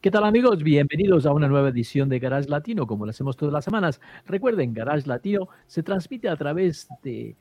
¿Qué 0.00 0.10
tal 0.10 0.24
amigos? 0.24 0.62
Bienvenidos 0.62 1.26
a 1.26 1.32
una 1.34 1.46
nueva 1.46 1.68
edición 1.68 2.08
de 2.08 2.18
Garage 2.18 2.48
Latino, 2.48 2.86
como 2.86 3.04
lo 3.04 3.10
hacemos 3.10 3.36
todas 3.36 3.52
las 3.52 3.66
semanas. 3.66 4.00
Recuerden, 4.24 4.72
Garage 4.72 5.06
Latino 5.06 5.48
se 5.66 5.82
transmite 5.82 6.30
a 6.30 6.36
través 6.36 6.88
de 7.02 7.36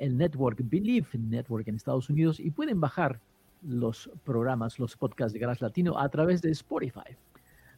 el 0.00 0.18
network 0.18 0.58
Believe 0.64 1.06
Network 1.12 1.68
en 1.68 1.76
Estados 1.76 2.10
Unidos 2.10 2.40
y 2.40 2.50
pueden 2.50 2.80
bajar 2.80 3.20
los 3.62 4.10
programas, 4.24 4.80
los 4.80 4.96
podcasts 4.96 5.32
de 5.32 5.38
Garage 5.38 5.64
Latino 5.64 5.96
a 6.00 6.08
través 6.08 6.42
de 6.42 6.50
Spotify. 6.50 7.16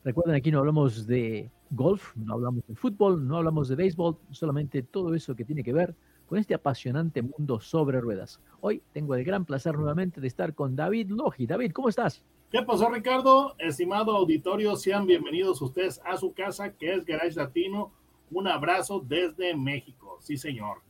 Recuerden, 0.03 0.34
aquí 0.34 0.51
no 0.51 0.61
hablamos 0.61 1.06
de 1.06 1.51
golf, 1.69 2.17
no 2.17 2.33
hablamos 2.33 2.67
de 2.67 2.75
fútbol, 2.75 3.28
no 3.28 3.37
hablamos 3.37 3.69
de 3.69 3.77
béisbol, 3.77 4.17
solamente 4.30 4.83
todo 4.83 5.14
eso 5.14 5.37
que 5.37 5.45
tiene 5.45 5.62
que 5.62 5.75
ver 5.75 5.95
con 6.25 6.39
este 6.39 6.55
apasionante 6.55 7.20
mundo 7.20 7.61
sobre 7.61 8.01
ruedas. 8.01 8.41
Hoy 8.62 8.80
tengo 8.95 9.14
el 9.14 9.25
gran 9.25 9.45
placer 9.45 9.77
nuevamente 9.77 10.23
de 10.23 10.28
estar 10.28 10.55
con 10.55 10.75
David 10.75 11.11
Logi. 11.11 11.47
David, 11.47 11.73
¿cómo 11.73 11.91
estás? 11.91 12.25
¿Qué 12.52 12.61
pasó, 12.61 12.91
Ricardo? 12.91 13.55
Estimado 13.59 14.15
auditorio, 14.15 14.77
sean 14.77 15.06
bienvenidos 15.06 15.62
ustedes 15.62 16.02
a 16.05 16.19
su 16.19 16.34
casa, 16.34 16.75
que 16.75 16.92
es 16.92 17.06
Garage 17.06 17.34
Latino. 17.34 17.92
Un 18.30 18.47
abrazo 18.47 19.01
desde 19.01 19.56
México. 19.56 20.19
Sí, 20.20 20.37
señor. 20.37 20.83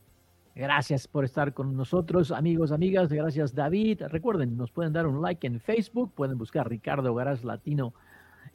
Gracias 0.55 1.07
por 1.07 1.23
estar 1.23 1.53
con 1.53 1.77
nosotros, 1.77 2.31
amigos, 2.33 2.73
amigas. 2.73 3.13
Gracias, 3.13 3.55
David. 3.55 4.01
Recuerden, 4.09 4.57
nos 4.57 4.71
pueden 4.71 4.91
dar 4.91 5.07
un 5.07 5.21
like 5.21 5.47
en 5.47 5.61
Facebook, 5.61 6.11
pueden 6.13 6.37
buscar 6.37 6.67
Ricardo 6.67 7.15
Garage 7.15 7.45
Latino 7.45 7.93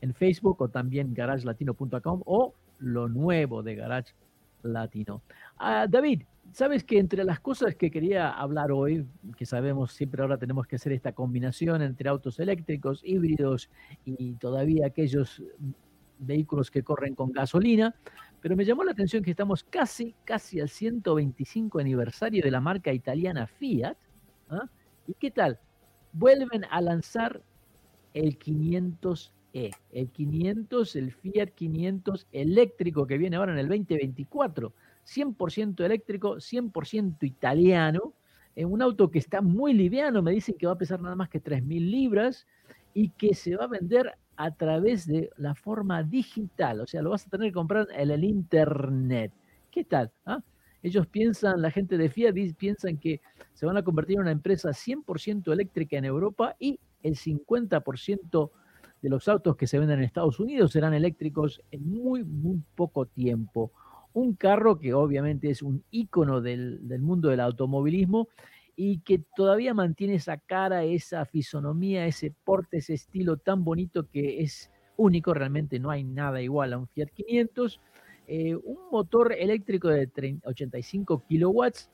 en 0.03 0.13
Facebook 0.13 0.61
o 0.61 0.69
también 0.69 1.15
garagelatino.com 1.15 2.23
o 2.27 2.53
lo 2.79 3.09
nuevo 3.09 3.63
de 3.63 3.75
Garage 3.75 4.13
Latino. 4.63 5.23
Ah, 5.57 5.87
David, 5.89 6.25
sabes 6.53 6.85
que 6.85 6.99
entre 6.99 7.25
las 7.25 7.41
cosas 7.41 7.75
que 7.75 7.91
quería 7.91 8.31
hablar 8.31 8.73
hoy, 8.73 9.07
que 9.37 9.47
sabemos 9.47 9.93
siempre 9.93 10.23
ahora 10.23 10.39
tenemos 10.39 10.67
que 10.67 10.77
hacer 10.77 10.93
esta 10.93 11.13
combinación 11.13 11.83
entre 11.83 12.09
autos 12.09 12.39
eléctricos, 12.39 13.03
híbridos 13.05 13.71
y 14.05 14.35
todavía 14.35 14.87
aquellos 14.87 15.43
vehículos 16.19 16.71
que 16.71 16.83
corren 16.83 17.15
con 17.15 17.33
gasolina, 17.33 17.95
pero 18.41 18.57
me 18.57 18.65
llamó 18.65 18.85
la 18.85 18.93
atención 18.93 19.23
que 19.23 19.31
estamos 19.31 19.65
casi, 19.65 20.15
casi 20.25 20.61
al 20.61 20.69
125 20.69 21.79
aniversario 21.79 22.43
de 22.43 22.51
la 22.51 22.61
marca 22.61 22.93
italiana 22.93 23.47
Fiat. 23.47 23.97
¿ah? 24.51 24.69
¿Y 25.07 25.15
qué 25.15 25.31
tal? 25.31 25.59
Vuelven 26.13 26.65
a 26.71 26.81
lanzar 26.81 27.43
el 28.15 28.39
500e, 28.39 29.75
el 29.93 30.11
500, 30.11 30.97
el 30.97 31.13
Fiat 31.13 31.51
500 31.51 32.27
eléctrico 32.33 33.07
que 33.07 33.19
viene 33.19 33.37
ahora 33.37 33.53
en 33.53 33.59
el 33.59 33.69
2024 33.69 34.73
100% 35.09 35.85
eléctrico, 35.85 36.37
100% 36.37 37.23
italiano, 37.23 38.13
en 38.55 38.71
un 38.73 38.83
auto 38.83 39.11
que 39.11 39.19
está 39.19 39.41
muy 39.41 39.73
liviano, 39.73 40.21
me 40.21 40.33
dicen 40.33 40.57
que 40.59 40.67
va 40.67 40.73
a 40.73 40.79
pesar 40.79 41.01
nada 41.01 41.15
más 41.15 41.29
que 41.29 41.43
3.000 41.43 41.91
libras 41.91 42.47
y 42.93 43.11
que 43.11 43.35
se 43.35 43.57
va 43.57 43.65
a 43.65 43.69
vender 43.69 44.19
a 44.37 44.51
través 44.53 45.07
de 45.07 45.31
la 45.37 45.55
forma 45.55 46.03
digital, 46.03 46.81
o 46.81 46.87
sea, 46.87 47.03
lo 47.03 47.11
vas 47.11 47.27
a 47.27 47.31
tener 47.31 47.49
que 47.49 47.55
comprar 47.55 47.89
en 47.95 48.11
el 48.11 48.25
internet. 48.25 49.33
¿Qué 49.71 49.85
tal? 49.85 50.13
Ah? 50.27 50.41
Ellos 50.83 51.07
piensan, 51.07 51.61
la 51.61 51.71
gente 51.71 51.99
de 51.99 52.09
Fiat 52.09 52.35
piensan 52.57 52.99
que 52.99 53.21
se 53.53 53.67
van 53.67 53.77
a 53.77 53.83
convertir 53.83 54.17
en 54.17 54.23
una 54.23 54.31
empresa 54.31 54.71
100% 54.71 55.53
eléctrica 55.53 55.97
en 55.97 56.05
Europa 56.05 56.55
y 56.59 56.79
el 57.03 57.17
50% 57.17 58.51
de 59.03 59.09
los 59.09 59.29
autos 59.29 59.57
que 59.57 59.67
se 59.67 59.79
venden 59.79 59.99
en 59.99 60.05
Estados 60.05 60.39
Unidos 60.39 60.73
serán 60.73 60.95
eléctricos 60.95 61.61
en 61.71 61.89
muy, 61.89 62.25
muy 62.25 62.63
poco 62.75 63.07
tiempo 63.07 63.73
un 64.19 64.35
carro 64.35 64.79
que 64.79 64.95
obviamente 64.95 65.51
es 65.51 65.63
un 65.63 65.85
ícono 65.91 66.41
del, 66.41 66.81
mundo 67.01 67.29
del 67.29 67.41
automovilismo 67.41 68.29
y 68.77 69.01
que 69.01 69.23
todavía 69.35 69.75
mantiene 69.75 70.15
esa 70.15 70.37
cara, 70.37 70.85
esa 70.85 71.25
fisonomía, 71.25 72.07
ese 72.07 72.33
porte, 72.45 72.79
ese 72.79 72.95
estilo 72.95 73.37
tan 73.37 73.65
bonito 73.65 74.09
que 74.09 74.41
es 74.43 74.71
único, 74.97 75.35
realmente 75.35 75.79
no 75.79 75.91
hay 75.91 76.05
nada 76.05 76.41
igual 76.43 76.73
a 76.73 76.79
un 76.79 76.89
Fiat 76.89 77.09
500. 77.09 77.81
Eh, 78.27 78.55
un 78.55 78.91
motor 78.93 79.33
eléctrico 79.33 79.89
de 79.89 80.09
85 80.45 81.25
kilowatts 81.27 81.91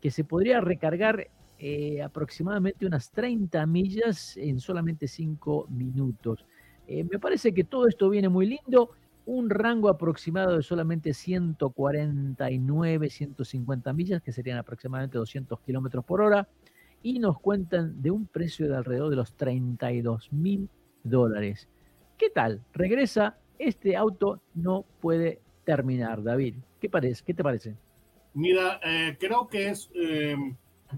que 0.00 0.10
se 0.10 0.24
podría 0.24 0.60
recargar 0.60 1.28
eh, 1.58 2.02
aproximadamente 2.02 2.86
unas 2.86 3.10
30 3.10 3.66
millas 3.66 4.36
en 4.36 4.60
solamente 4.60 5.06
5 5.06 5.66
minutos. 5.70 6.46
Eh, 6.86 7.04
me 7.04 7.18
parece 7.18 7.54
que 7.54 7.64
todo 7.64 7.86
esto 7.86 8.10
viene 8.10 8.28
muy 8.28 8.46
lindo 8.46 8.90
un 9.26 9.50
rango 9.50 9.88
aproximado 9.88 10.56
de 10.56 10.62
solamente 10.62 11.14
149, 11.14 13.10
150 13.10 13.92
millas, 13.92 14.22
que 14.22 14.32
serían 14.32 14.58
aproximadamente 14.58 15.18
200 15.18 15.60
kilómetros 15.60 16.04
por 16.04 16.20
hora, 16.20 16.48
y 17.02 17.18
nos 17.18 17.38
cuentan 17.40 18.00
de 18.00 18.10
un 18.10 18.26
precio 18.26 18.68
de 18.68 18.76
alrededor 18.76 19.10
de 19.10 19.16
los 19.16 19.34
32 19.34 20.32
mil 20.32 20.68
dólares. 21.02 21.68
¿Qué 22.16 22.30
tal? 22.30 22.62
Regresa, 22.72 23.38
este 23.58 23.96
auto 23.96 24.40
no 24.54 24.84
puede 25.00 25.40
terminar, 25.64 26.22
David. 26.22 26.54
¿Qué, 26.80 26.88
parece? 26.88 27.22
¿Qué 27.24 27.34
te 27.34 27.42
parece? 27.42 27.74
Mira, 28.34 28.80
eh, 28.82 29.16
creo 29.18 29.46
que 29.48 29.68
es 29.68 29.90
eh, 29.94 30.36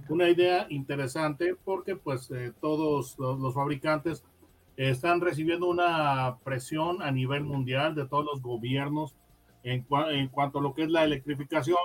una 0.08 0.28
idea 0.28 0.66
interesante 0.70 1.54
porque 1.64 1.96
pues 1.96 2.30
eh, 2.30 2.52
todos 2.60 3.18
los 3.18 3.54
fabricantes 3.54 4.24
están 4.76 5.20
recibiendo 5.20 5.66
una 5.66 6.38
presión 6.44 7.02
a 7.02 7.10
nivel 7.10 7.44
mundial 7.44 7.94
de 7.94 8.06
todos 8.06 8.24
los 8.24 8.42
gobiernos 8.42 9.16
en, 9.62 9.82
cuanto 10.28 10.58
a 10.58 10.62
lo 10.62 10.74
que 10.74 10.84
es 10.84 10.90
la 10.90 11.04
electrificación. 11.04 11.78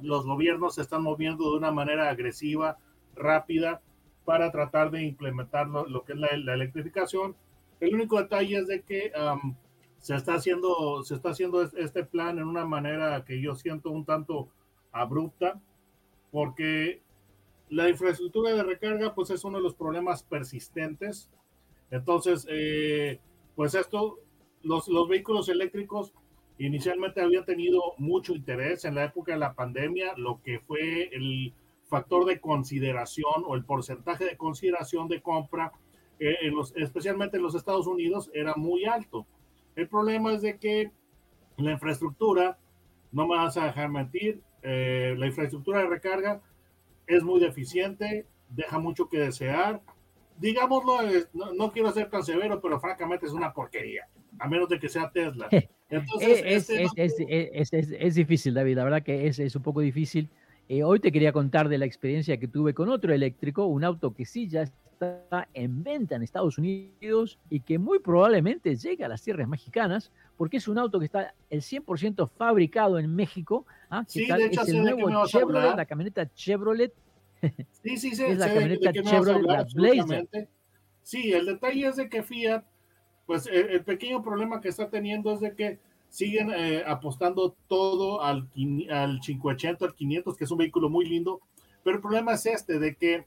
Los 0.00 0.24
gobiernos 0.24 0.74
se 0.74 0.82
están 0.82 1.02
moviendo 1.02 1.50
de 1.50 1.58
una 1.58 1.70
manera 1.70 2.08
agresiva, 2.08 2.78
rápida, 3.14 3.80
para 4.24 4.50
tratar 4.50 4.90
de 4.90 5.02
implementar 5.02 5.68
lo, 5.68 6.04
que 6.04 6.14
es 6.14 6.18
la, 6.18 6.54
electrificación. 6.54 7.36
El 7.80 7.94
único 7.94 8.18
detalle 8.18 8.58
es 8.58 8.66
de 8.66 8.82
que 8.82 9.12
se, 9.98 10.16
está 10.16 10.34
haciendo, 10.34 11.04
se 11.04 11.14
está 11.14 11.30
haciendo 11.30 11.62
este 11.62 12.04
plan 12.04 12.38
en 12.38 12.44
una 12.44 12.64
manera 12.64 13.24
que 13.24 13.40
yo 13.40 13.54
siento 13.54 13.90
un 13.90 14.06
tanto 14.06 14.48
abrupta, 14.90 15.60
porque 16.32 17.02
la 17.68 17.88
infraestructura 17.88 18.52
de 18.52 18.62
recarga 18.62 19.14
pues 19.14 19.30
es 19.30 19.44
uno 19.44 19.58
de 19.58 19.64
los 19.64 19.74
problemas 19.74 20.22
persistentes 20.22 21.30
entonces, 21.94 22.44
eh, 22.50 23.20
pues 23.54 23.74
esto, 23.76 24.18
los, 24.62 24.88
los 24.88 25.08
vehículos 25.08 25.48
eléctricos 25.48 26.12
inicialmente 26.58 27.20
habían 27.20 27.44
tenido 27.44 27.80
mucho 27.98 28.34
interés 28.34 28.84
en 28.84 28.96
la 28.96 29.04
época 29.04 29.32
de 29.32 29.38
la 29.38 29.54
pandemia, 29.54 30.14
lo 30.16 30.42
que 30.42 30.58
fue 30.58 31.08
el 31.12 31.52
factor 31.84 32.24
de 32.24 32.40
consideración 32.40 33.44
o 33.46 33.54
el 33.54 33.64
porcentaje 33.64 34.24
de 34.24 34.36
consideración 34.36 35.06
de 35.06 35.22
compra, 35.22 35.70
eh, 36.18 36.36
en 36.42 36.56
los, 36.56 36.74
especialmente 36.76 37.36
en 37.36 37.44
los 37.44 37.54
Estados 37.54 37.86
Unidos, 37.86 38.28
era 38.34 38.54
muy 38.56 38.86
alto. 38.86 39.24
El 39.76 39.88
problema 39.88 40.32
es 40.34 40.42
de 40.42 40.58
que 40.58 40.90
la 41.58 41.70
infraestructura, 41.70 42.58
no 43.12 43.28
me 43.28 43.36
vas 43.36 43.56
a 43.56 43.66
dejar 43.66 43.88
mentir, 43.88 44.42
eh, 44.62 45.14
la 45.16 45.26
infraestructura 45.26 45.78
de 45.78 45.86
recarga 45.86 46.42
es 47.06 47.22
muy 47.22 47.38
deficiente, 47.38 48.26
deja 48.48 48.80
mucho 48.80 49.08
que 49.08 49.18
desear 49.18 49.80
digámoslo, 50.38 50.98
no, 51.32 51.72
quiero 51.72 51.92
ser 51.92 52.10
tan 52.10 52.22
severo, 52.22 52.60
pero 52.60 52.80
francamente 52.80 53.26
es 53.26 53.32
una 53.32 53.52
porquería, 53.52 54.08
a 54.38 54.48
menos 54.48 54.68
de 54.68 54.78
que 54.78 54.88
sea 54.88 55.10
Tesla. 55.10 55.48
Entonces, 55.90 56.42
es, 56.44 56.70
este 57.52 58.06
es, 58.06 58.14
difícil, 58.14 58.54
David, 58.54 58.76
la 58.76 58.84
verdad 58.84 59.02
que 59.02 59.26
es, 59.26 59.54
un 59.54 59.62
poco 59.62 59.80
difícil. 59.80 60.28
Eh, 60.68 60.82
hoy 60.82 60.98
te 60.98 61.12
quería 61.12 61.32
contar 61.32 61.68
de 61.68 61.78
la 61.78 61.84
experiencia 61.84 62.38
que 62.38 62.48
tuve 62.48 62.74
con 62.74 62.88
otro 62.88 63.12
eléctrico, 63.12 63.66
un 63.66 63.84
auto 63.84 64.14
que 64.14 64.24
sí 64.24 64.48
ya 64.48 64.62
está 64.62 65.46
en 65.52 65.84
venta 65.84 66.16
en 66.16 66.22
Estados 66.22 66.56
Unidos 66.56 67.38
y 67.50 67.60
que 67.60 67.78
muy 67.78 67.98
probablemente 67.98 68.74
llega 68.74 69.06
a 69.06 69.08
las 69.08 69.22
tierras 69.22 69.46
mexicanas, 69.46 70.10
porque 70.36 70.56
es 70.56 70.66
un 70.66 70.78
auto 70.78 70.98
que 70.98 71.04
está 71.04 71.34
el 71.50 71.60
100% 71.60 72.28
fabricado 72.30 72.98
en 72.98 73.14
México. 73.14 73.66
¿ah? 73.90 74.04
Sí, 74.08 74.26
de 74.26 74.46
hecho, 74.46 74.62
es 74.62 74.68
el 74.68 74.82
nuevo 74.82 75.26
Chevrolet, 75.26 75.76
la 75.76 75.84
camioneta 75.84 76.26
Chevrolet 76.32 76.92
Sí, 77.82 77.96
sí, 77.96 78.14
sí. 78.14 78.24
Es 78.24 78.38
la 78.38 78.52
camioneta 78.52 78.92
Chevrolet, 78.92 79.72
Blazer. 79.74 80.48
Sí, 81.02 81.32
el 81.32 81.46
detalle 81.46 81.86
es 81.86 81.96
de 81.96 82.08
que 82.08 82.22
Fiat, 82.22 82.64
pues 83.26 83.46
el, 83.46 83.84
pequeño 83.84 84.22
problema 84.22 84.60
que 84.60 84.68
está 84.68 84.88
teniendo 84.88 85.32
es 85.32 85.40
de 85.40 85.54
que 85.54 85.78
siguen 86.08 86.50
eh, 86.50 86.82
apostando 86.86 87.56
todo 87.68 88.22
al, 88.22 88.48
al 88.90 89.20
580, 89.20 89.84
al 89.84 89.94
500, 89.94 90.36
que 90.36 90.44
es 90.44 90.50
un 90.50 90.58
vehículo 90.58 90.88
muy 90.88 91.04
lindo, 91.04 91.40
pero 91.82 91.96
el 91.96 92.02
problema 92.02 92.32
es 92.32 92.46
este, 92.46 92.78
de 92.78 92.96
que 92.96 93.26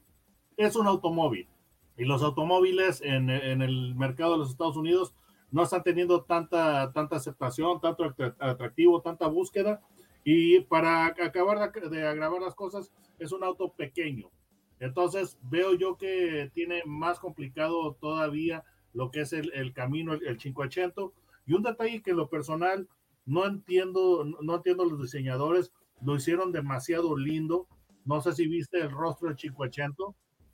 es 0.56 0.74
un 0.74 0.86
automóvil 0.88 1.48
y 1.98 2.04
los 2.04 2.22
automóviles 2.22 3.02
en, 3.02 3.28
en 3.28 3.60
el 3.60 3.94
mercado 3.96 4.32
de 4.32 4.38
los 4.38 4.50
Estados 4.50 4.76
Unidos 4.76 5.12
no 5.50 5.64
están 5.64 5.82
teniendo 5.82 6.22
tanta, 6.22 6.92
tanta 6.92 7.16
aceptación, 7.16 7.80
tanto 7.80 8.14
atractivo, 8.38 9.00
tanta 9.00 9.26
búsqueda. 9.26 9.80
Y 10.24 10.60
para 10.60 11.06
acabar 11.06 11.72
de 11.72 12.06
agravar 12.06 12.42
las 12.42 12.54
cosas, 12.54 12.92
es 13.18 13.32
un 13.32 13.44
auto 13.44 13.72
pequeño. 13.72 14.30
Entonces 14.80 15.38
veo 15.42 15.74
yo 15.74 15.96
que 15.96 16.50
tiene 16.54 16.82
más 16.86 17.18
complicado 17.18 17.94
todavía 18.00 18.64
lo 18.92 19.10
que 19.10 19.22
es 19.22 19.32
el, 19.32 19.52
el 19.54 19.72
camino, 19.72 20.12
el, 20.12 20.26
el 20.26 20.38
580. 20.38 21.02
Y 21.46 21.54
un 21.54 21.62
detalle 21.62 22.02
que 22.02 22.10
en 22.10 22.16
lo 22.18 22.28
personal 22.28 22.88
no 23.28 23.46
entiendo, 23.46 24.24
no 24.24 24.54
entiendo 24.56 24.84
los 24.86 25.00
diseñadores, 25.00 25.72
lo 26.00 26.16
hicieron 26.16 26.50
demasiado 26.50 27.16
lindo. 27.16 27.68
No 28.04 28.20
sé 28.22 28.32
si 28.32 28.46
viste 28.46 28.80
el 28.80 28.90
rostro 28.90 29.28
del 29.28 29.36
580, 29.36 30.02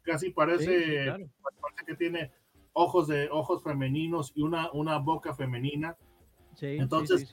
casi 0.03 0.31
parece, 0.31 1.07
parece 1.07 1.85
que 1.87 1.95
tiene 1.95 2.33
ojos 2.73 3.07
de 3.07 3.29
ojos 3.31 3.63
femeninos 3.63 4.33
y 4.35 4.43
una, 4.43 4.73
una 4.73 4.99
boca 4.99 5.35
femenina. 5.35 5.97
Sí, 6.55 6.67
Entonces, 6.79 7.29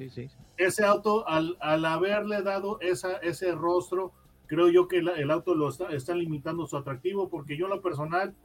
ese 0.58 0.86
auto, 0.86 1.28
al, 1.28 1.58
al, 1.60 1.86
haberle 1.86 2.42
dado 2.42 2.80
esa, 2.82 3.18
ese 3.18 3.52
rostro, 3.54 4.14
creo 4.48 4.70
yo 4.70 4.88
que 4.88 4.98
el 4.98 5.32
auto 5.32 5.56
lo 5.56 5.70
está, 5.70 5.90
está, 5.94 6.16
limitando 6.16 6.68
su 6.68 6.78
atractivo, 6.78 7.30
porque 7.30 7.58
yo 7.58 7.66
en 7.66 7.72
lo 7.72 7.82
personal, 7.82 8.36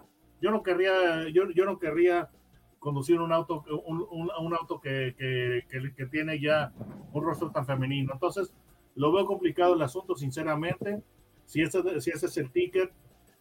yo 0.40 0.50
no 0.50 0.62
querría, 0.62 1.28
yo, 1.30 1.50
yo 1.50 1.64
no 1.64 1.78
querría 1.78 2.30
conducir 2.78 3.20
un 3.20 3.32
auto, 3.32 3.64
un, 3.86 4.06
un, 4.10 4.30
un 4.38 4.54
auto 4.54 4.80
que, 4.80 5.14
que, 5.18 5.64
que, 5.68 5.94
que, 5.94 6.06
tiene 6.06 6.40
ya 6.40 6.72
un 7.12 7.24
rostro 7.24 7.50
tan 7.50 7.66
femenino. 7.66 8.12
Entonces, 8.12 8.52
lo 8.94 9.12
veo 9.12 9.26
complicado 9.26 9.74
el 9.74 9.82
asunto, 9.82 10.14
sinceramente. 10.14 11.02
Si 11.46 11.62
ese, 11.62 12.00
si 12.00 12.10
ese 12.10 12.26
es 12.26 12.36
el 12.36 12.50
ticket 12.50 12.92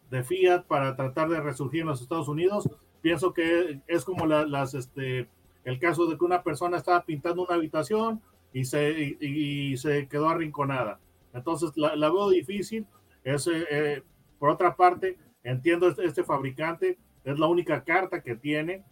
de 0.10 0.24
Fiat 0.24 0.66
para 0.66 0.96
tratar 0.96 1.30
de 1.30 1.42
resurgir 1.42 1.82
en 1.82 1.88
los 1.88 2.02
Estados 2.02 2.28
Unidos, 2.28 2.70
pienso 3.02 3.34
que 3.34 3.82
es 3.88 4.04
como 4.04 4.26
la, 4.26 4.46
las, 4.46 4.74
este, 4.74 5.30
el 5.66 5.78
caso 5.80 6.06
de 6.06 6.18
que 6.18 6.24
una 6.24 6.42
persona 6.42 6.78
estaba 6.78 7.04
pintando 7.04 7.44
una 7.44 7.56
habitación 7.56 8.22
y 8.54 8.64
se, 8.64 9.18
y, 9.20 9.72
y 9.72 9.78
se 9.78 10.08
quedó 10.08 10.30
arrinconada. 10.30 11.00
Entonces 11.34 11.76
la, 11.76 11.96
la 11.98 12.10
veo 12.10 12.30
difícil. 12.30 12.88
Es, 13.26 13.48
eh, 13.48 14.02
por 14.40 14.50
otra 14.50 14.76
parte, 14.76 15.18
entiendo 15.44 15.90
este, 15.90 16.06
este, 16.06 16.24
fabricante, 16.24 16.98
es 17.24 17.40
la 17.40 17.48
única 17.48 17.84
carta 17.84 18.22
que 18.22 18.36
tiene 18.36 18.84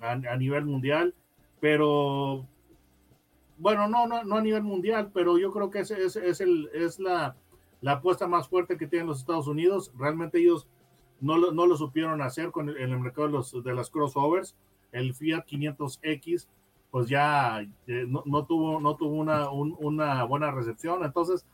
a, 0.00 0.12
a 0.12 0.36
nivel 0.36 0.64
mundial, 0.64 1.14
pero 1.60 2.46
bueno, 3.58 3.88
no, 3.88 4.06
no, 4.06 4.24
no 4.24 4.36
a 4.36 4.40
nivel 4.40 4.62
mundial, 4.62 5.10
pero 5.12 5.38
yo 5.38 5.52
creo 5.52 5.70
que 5.70 5.80
es, 5.80 5.90
es, 5.90 6.16
es, 6.16 6.40
el, 6.40 6.70
es 6.72 6.98
la, 6.98 7.36
la 7.80 7.92
apuesta 7.92 8.26
más 8.26 8.48
fuerte 8.48 8.76
que 8.76 8.86
tienen 8.86 9.08
los 9.08 9.18
Estados 9.18 9.48
Unidos. 9.48 9.92
Realmente 9.98 10.38
ellos 10.38 10.68
no 11.20 11.36
lo, 11.36 11.52
no 11.52 11.66
lo 11.66 11.76
supieron 11.76 12.22
hacer 12.22 12.50
con 12.50 12.68
el, 12.68 12.76
el 12.76 12.98
mercado 12.98 13.26
de, 13.26 13.32
los, 13.34 13.64
de 13.64 13.74
las 13.74 13.90
crossovers. 13.90 14.56
El 14.92 15.14
Fiat 15.14 15.46
500X, 15.46 16.46
pues 16.90 17.08
ya 17.08 17.60
eh, 17.86 18.04
no, 18.06 18.22
no, 18.26 18.44
tuvo, 18.44 18.80
no 18.80 18.96
tuvo 18.96 19.14
una, 19.14 19.50
un, 19.50 19.76
una 19.80 20.24
buena 20.24 20.50
recepción. 20.50 21.04
Entonces, 21.04 21.46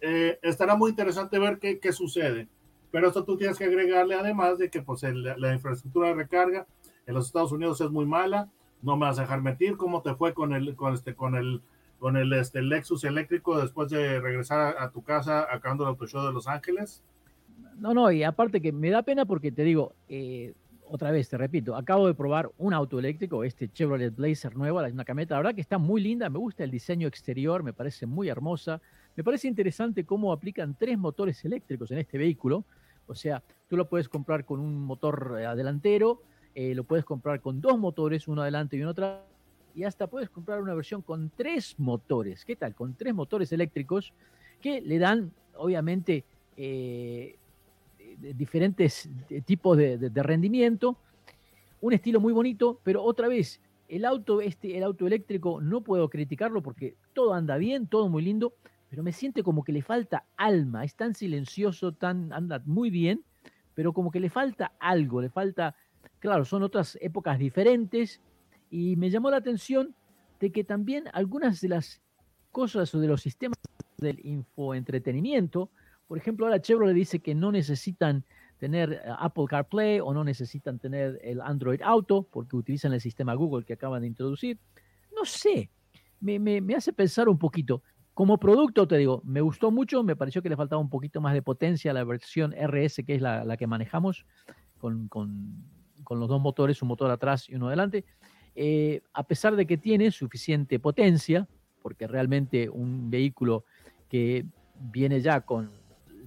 eh, 0.00 0.38
estará 0.42 0.76
muy 0.76 0.90
interesante 0.90 1.38
ver 1.38 1.58
qué, 1.58 1.78
qué, 1.78 1.92
sucede. 1.92 2.48
Pero 2.90 3.08
esto 3.08 3.24
tú 3.24 3.36
tienes 3.36 3.58
que 3.58 3.64
agregarle 3.64 4.14
además 4.14 4.58
de 4.58 4.70
que 4.70 4.80
pues 4.80 5.02
la 5.02 5.52
infraestructura 5.52 6.08
de 6.08 6.14
recarga 6.14 6.66
en 7.06 7.14
los 7.14 7.26
Estados 7.26 7.52
Unidos 7.52 7.80
es 7.80 7.90
muy 7.90 8.06
mala. 8.06 8.48
No 8.82 8.96
me 8.96 9.06
vas 9.06 9.18
a 9.18 9.22
dejar 9.22 9.42
mentir 9.42 9.76
cómo 9.76 10.02
te 10.02 10.14
fue 10.14 10.34
con 10.34 10.52
el, 10.52 10.76
con 10.76 10.94
este, 10.94 11.14
con 11.14 11.34
el, 11.34 11.62
con 11.98 12.16
el 12.16 12.32
este, 12.34 12.62
Lexus 12.62 13.02
eléctrico 13.04 13.58
después 13.58 13.90
de 13.90 14.20
regresar 14.20 14.60
a, 14.60 14.84
a 14.84 14.90
tu 14.90 15.02
casa 15.02 15.48
acabando 15.50 15.84
el 15.84 15.88
auto 15.88 16.06
show 16.06 16.24
de 16.24 16.32
Los 16.32 16.46
Ángeles. 16.46 17.02
No, 17.76 17.92
no, 17.92 18.10
y 18.12 18.22
aparte 18.22 18.60
que 18.60 18.72
me 18.72 18.90
da 18.90 19.02
pena 19.02 19.24
porque 19.24 19.50
te 19.50 19.64
digo, 19.64 19.94
eh, 20.08 20.54
otra 20.94 21.10
vez 21.10 21.28
te 21.28 21.36
repito, 21.36 21.74
acabo 21.74 22.06
de 22.06 22.14
probar 22.14 22.52
un 22.56 22.72
auto 22.72 23.00
eléctrico, 23.00 23.42
este 23.42 23.68
Chevrolet 23.68 24.14
Blazer 24.14 24.56
nuevo, 24.56 24.78
una 24.78 25.04
camioneta, 25.04 25.34
la 25.34 25.40
verdad 25.40 25.54
que 25.56 25.60
está 25.60 25.76
muy 25.76 26.00
linda, 26.00 26.30
me 26.30 26.38
gusta 26.38 26.62
el 26.62 26.70
diseño 26.70 27.08
exterior, 27.08 27.64
me 27.64 27.72
parece 27.72 28.06
muy 28.06 28.28
hermosa, 28.28 28.80
me 29.16 29.24
parece 29.24 29.48
interesante 29.48 30.04
cómo 30.04 30.32
aplican 30.32 30.76
tres 30.78 30.96
motores 30.96 31.44
eléctricos 31.44 31.90
en 31.90 31.98
este 31.98 32.16
vehículo, 32.16 32.64
o 33.08 33.14
sea, 33.16 33.42
tú 33.68 33.76
lo 33.76 33.88
puedes 33.88 34.08
comprar 34.08 34.44
con 34.44 34.60
un 34.60 34.84
motor 34.84 35.36
eh, 35.40 35.56
delantero, 35.56 36.22
eh, 36.54 36.76
lo 36.76 36.84
puedes 36.84 37.04
comprar 37.04 37.40
con 37.40 37.60
dos 37.60 37.76
motores, 37.76 38.28
uno 38.28 38.42
adelante 38.42 38.76
y 38.76 38.82
uno 38.82 38.90
atrás, 38.90 39.18
y 39.74 39.82
hasta 39.82 40.06
puedes 40.06 40.30
comprar 40.30 40.62
una 40.62 40.74
versión 40.74 41.02
con 41.02 41.28
tres 41.36 41.74
motores, 41.76 42.44
¿qué 42.44 42.54
tal? 42.54 42.72
Con 42.76 42.94
tres 42.94 43.12
motores 43.12 43.50
eléctricos 43.50 44.12
que 44.60 44.80
le 44.80 45.00
dan, 45.00 45.32
obviamente, 45.56 46.22
eh, 46.56 47.34
diferentes 48.18 49.08
tipos 49.44 49.76
de, 49.76 49.98
de, 49.98 50.10
de, 50.10 50.22
rendimiento, 50.22 50.98
un 51.80 51.92
estilo 51.92 52.20
muy 52.20 52.32
bonito, 52.32 52.80
pero 52.82 53.02
otra 53.02 53.28
vez, 53.28 53.60
el 53.88 54.04
auto, 54.04 54.40
este, 54.40 54.76
el 54.76 54.82
auto 54.82 55.06
eléctrico, 55.06 55.60
no 55.60 55.82
puedo 55.82 56.08
criticarlo 56.08 56.62
porque 56.62 56.96
todo 57.12 57.34
anda 57.34 57.56
bien, 57.56 57.86
todo 57.86 58.08
muy 58.08 58.22
lindo, 58.22 58.54
pero 58.88 59.02
me 59.02 59.12
siente 59.12 59.42
como 59.42 59.64
que 59.64 59.72
le 59.72 59.82
falta 59.82 60.24
alma, 60.36 60.84
es 60.84 60.94
tan 60.94 61.14
silencioso, 61.14 61.92
tan, 61.92 62.32
anda 62.32 62.62
muy 62.64 62.90
bien, 62.90 63.24
pero 63.74 63.92
como 63.92 64.10
que 64.10 64.20
le 64.20 64.30
falta 64.30 64.72
algo, 64.78 65.20
le 65.20 65.28
falta, 65.28 65.76
claro, 66.20 66.44
son 66.44 66.62
otras 66.62 66.96
épocas 67.00 67.38
diferentes, 67.38 68.20
y 68.70 68.96
me 68.96 69.10
llamó 69.10 69.30
la 69.30 69.36
atención 69.36 69.94
de 70.40 70.50
que 70.50 70.64
también 70.64 71.04
algunas 71.12 71.60
de 71.60 71.68
las 71.68 72.02
cosas 72.50 72.94
o 72.94 73.00
de 73.00 73.08
los 73.08 73.20
sistemas 73.20 73.58
del 73.98 74.20
infoentretenimiento, 74.24 75.70
por 76.06 76.18
ejemplo, 76.18 76.46
ahora 76.46 76.60
Chevrolet 76.60 76.94
dice 76.94 77.20
que 77.20 77.34
no 77.34 77.50
necesitan 77.52 78.24
tener 78.58 78.92
eh, 78.92 79.00
Apple 79.18 79.44
CarPlay 79.48 80.00
o 80.00 80.12
no 80.12 80.24
necesitan 80.24 80.78
tener 80.78 81.18
el 81.22 81.40
Android 81.40 81.80
Auto 81.82 82.26
porque 82.30 82.56
utilizan 82.56 82.92
el 82.92 83.00
sistema 83.00 83.34
Google 83.34 83.64
que 83.64 83.74
acaban 83.74 84.02
de 84.02 84.08
introducir. 84.08 84.58
No 85.14 85.24
sé, 85.24 85.70
me, 86.20 86.38
me, 86.38 86.60
me 86.60 86.74
hace 86.74 86.92
pensar 86.92 87.28
un 87.28 87.38
poquito. 87.38 87.82
Como 88.14 88.38
producto, 88.38 88.86
te 88.86 88.96
digo, 88.96 89.22
me 89.24 89.40
gustó 89.40 89.72
mucho, 89.72 90.04
me 90.04 90.14
pareció 90.14 90.40
que 90.40 90.48
le 90.48 90.56
faltaba 90.56 90.80
un 90.80 90.88
poquito 90.88 91.20
más 91.20 91.34
de 91.34 91.42
potencia 91.42 91.90
a 91.90 91.94
la 91.94 92.04
versión 92.04 92.52
RS, 92.52 93.02
que 93.04 93.16
es 93.16 93.20
la, 93.20 93.44
la 93.44 93.56
que 93.56 93.66
manejamos, 93.66 94.24
con, 94.78 95.08
con, 95.08 95.64
con, 96.04 96.20
los 96.20 96.28
dos 96.28 96.40
motores, 96.40 96.80
un 96.80 96.88
motor 96.88 97.10
atrás 97.10 97.48
y 97.48 97.56
uno 97.56 97.66
adelante. 97.66 98.04
Eh, 98.54 99.02
a 99.12 99.24
pesar 99.24 99.56
de 99.56 99.66
que 99.66 99.78
tiene 99.78 100.12
suficiente 100.12 100.78
potencia, 100.78 101.48
porque 101.82 102.06
realmente 102.06 102.68
un 102.68 103.10
vehículo 103.10 103.64
que 104.08 104.46
viene 104.78 105.20
ya 105.20 105.40
con 105.40 105.70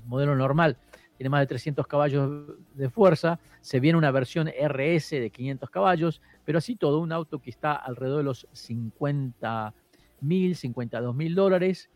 modelo 0.08 0.36
normal 0.36 0.78
tiene 1.18 1.30
más 1.30 1.42
de 1.42 1.48
300 1.48 1.88
caballos 1.88 2.54
de 2.76 2.90
fuerza, 2.90 3.40
se 3.62 3.80
viene 3.80 3.98
una 3.98 4.12
versión 4.12 4.48
RS 4.48 5.10
de 5.12 5.32
500 5.32 5.70
caballos, 5.70 6.22
pero 6.46 6.60
así 6.60 6.76
todo, 6.76 7.00
un 7.00 7.12
auto 7.12 7.40
que 7.40 7.50
está 7.50 7.74
alrededor 7.74 8.20
de 8.20 8.24
los 8.24 8.48
50 8.52 9.74
mil, 10.22 10.56
52 10.56 11.16
mil 11.16 11.36
dólares. 11.36 11.90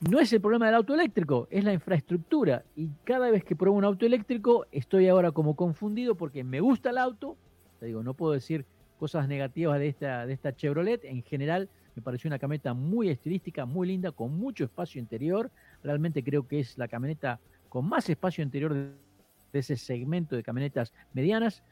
No 0.00 0.18
es 0.18 0.32
el 0.32 0.40
problema 0.40 0.66
del 0.66 0.74
auto 0.74 0.92
eléctrico, 0.92 1.46
es 1.50 1.64
la 1.64 1.72
infraestructura. 1.72 2.64
Y 2.74 2.90
cada 3.04 3.30
vez 3.30 3.44
que 3.44 3.54
pruebo 3.54 3.76
un 3.76 3.84
auto 3.84 4.04
eléctrico, 4.04 4.66
estoy 4.72 5.08
ahora 5.08 5.30
como 5.30 5.54
confundido 5.54 6.16
porque 6.16 6.42
me 6.42 6.60
gusta 6.60 6.90
el 6.90 6.98
auto. 6.98 7.36
Te 7.78 7.86
digo, 7.86 8.02
no 8.02 8.14
puedo 8.14 8.32
decir 8.32 8.66
cosas 8.98 9.28
negativas 9.28 9.78
de 9.78 9.88
esta, 9.88 10.26
de 10.26 10.32
esta 10.32 10.54
Chevrolet. 10.54 11.04
En 11.04 11.22
general, 11.22 11.68
me 11.94 12.02
pareció 12.02 12.28
una 12.28 12.40
camioneta 12.40 12.74
muy 12.74 13.08
estilística, 13.08 13.66
muy 13.66 13.86
linda, 13.86 14.10
con 14.10 14.36
mucho 14.36 14.64
espacio 14.64 15.00
interior. 15.00 15.50
Realmente 15.82 16.24
creo 16.24 16.46
que 16.48 16.60
es 16.60 16.76
la 16.76 16.88
camioneta 16.88 17.40
con 17.74 17.88
más 17.88 18.08
espacio 18.08 18.44
interior 18.44 18.72
de, 18.72 18.92
ese 19.52 19.76
segmento 19.76 20.36
de 20.36 20.44
camionetas 20.44 20.92
medianas. 21.12 21.64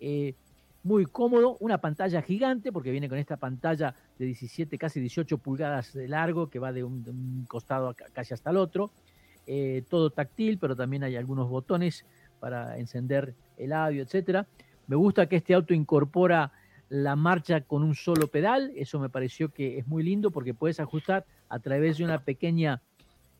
Eh, 0.00 0.34
muy 0.82 1.04
cómodo, 1.04 1.58
una 1.60 1.76
pantalla 1.82 2.22
gigante, 2.22 2.72
porque 2.72 2.90
viene 2.90 3.10
con 3.10 3.18
esta 3.18 3.36
pantalla 3.36 3.94
de 4.18 4.24
17, 4.24 4.78
casi 4.78 5.00
18 5.00 5.36
pulgadas 5.36 5.92
de 5.92 6.08
largo, 6.08 6.48
que 6.48 6.58
va 6.58 6.72
de 6.72 6.82
un, 6.82 7.04
de 7.04 7.10
un 7.10 7.44
costado 7.46 7.94
casi 8.14 8.32
hasta 8.32 8.48
el 8.48 8.56
otro. 8.56 8.90
Eh, 9.46 9.84
todo 9.90 10.08
táctil, 10.08 10.56
pero 10.56 10.74
también 10.74 11.04
hay 11.04 11.16
algunos 11.16 11.50
botones 11.50 12.06
para 12.40 12.78
encender 12.78 13.34
el 13.58 13.74
audio, 13.74 14.02
etcétera. 14.02 14.46
Me 14.86 14.96
gusta 14.96 15.26
que 15.26 15.36
este 15.36 15.52
auto 15.52 15.74
incorpora 15.74 16.52
la 16.88 17.16
marcha 17.16 17.60
con 17.60 17.82
un 17.82 17.94
solo 17.94 18.28
pedal, 18.28 18.72
eso 18.76 18.98
me 18.98 19.10
pareció 19.10 19.50
que 19.50 19.76
es 19.76 19.86
muy 19.86 20.04
lindo 20.04 20.30
porque 20.30 20.54
puedes 20.54 20.80
ajustar 20.80 21.26
a 21.50 21.58
través 21.58 21.98
de 21.98 22.04
una 22.04 22.24
pequeña 22.24 22.80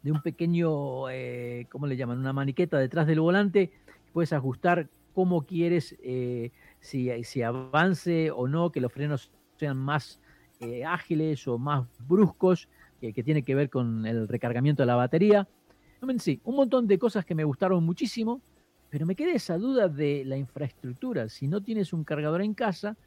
de 0.03 0.13
un 0.13 0.23
pequeño, 0.23 1.09
eh, 1.11 1.67
¿cómo 1.71 1.87
le 1.87 1.97
llaman? 1.97 2.19
Una 2.19 2.33
maniqueta 2.33 2.79
detrás 2.79 3.07
del 3.07 3.21
volante, 3.21 3.73
puedes 4.13 4.33
ajustar 4.33 4.89
cómo 5.15 5.43
quieres, 5.43 5.97
eh, 6.03 6.51
si, 6.81 7.11
si, 7.25 7.43
avance 7.43 8.31
o 8.31 8.49
no, 8.49 8.71
que 8.71 8.81
los 8.81 8.93
frenos 8.93 9.31
sean 9.57 9.77
más 9.77 10.21
eh, 10.61 10.85
ágiles 10.85 11.47
o 11.49 11.59
más 11.59 11.87
bruscos, 12.07 12.69
que 13.01 13.23
tiene 13.23 13.43
que 13.43 13.55
ver 13.55 13.71
con 13.71 14.05
el 14.05 14.29
recargamiento 14.29 14.83
de 14.83 14.87
la 14.87 14.95
batería. 14.95 15.49
Sí, 16.19 16.39
un 16.45 16.57
montón 16.57 16.87
de 16.87 16.99
cosas 16.99 17.25
que 17.25 17.35
me 17.35 17.45
gustaron 17.45 17.83
muchísimo, 17.83 18.43
pero 18.91 19.07
me 19.07 19.15
queda 19.15 19.33
esa 19.33 19.57
duda 19.57 19.89
de 19.89 20.23
la 20.27 20.37
infraestructura. 20.37 21.31
Si 21.31 21.49
no 21.49 21.63
tienes 21.63 21.95
un 21.95 22.05
cargador 22.05 22.43
en 22.43 22.53
casa, 22.53 22.99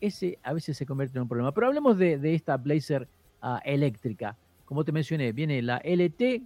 ese 0.00 0.38
a 0.42 0.52
veces 0.52 0.76
se 0.76 0.86
convierte 0.86 1.18
en 1.18 1.22
un 1.22 1.28
problema. 1.28 1.52
Pero 1.52 1.68
hablemos 1.68 1.98
de, 1.98 2.34
esta 2.34 2.56
Blazer 2.56 3.08
uh, 3.42 3.58
eléctrica 3.64 4.36
como 4.72 4.86
te 4.86 4.92
mencioné, 4.92 5.32
viene 5.32 5.60
la 5.60 5.82
LT, 5.84 6.40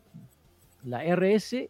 la 0.82 1.04
RS, 1.14 1.68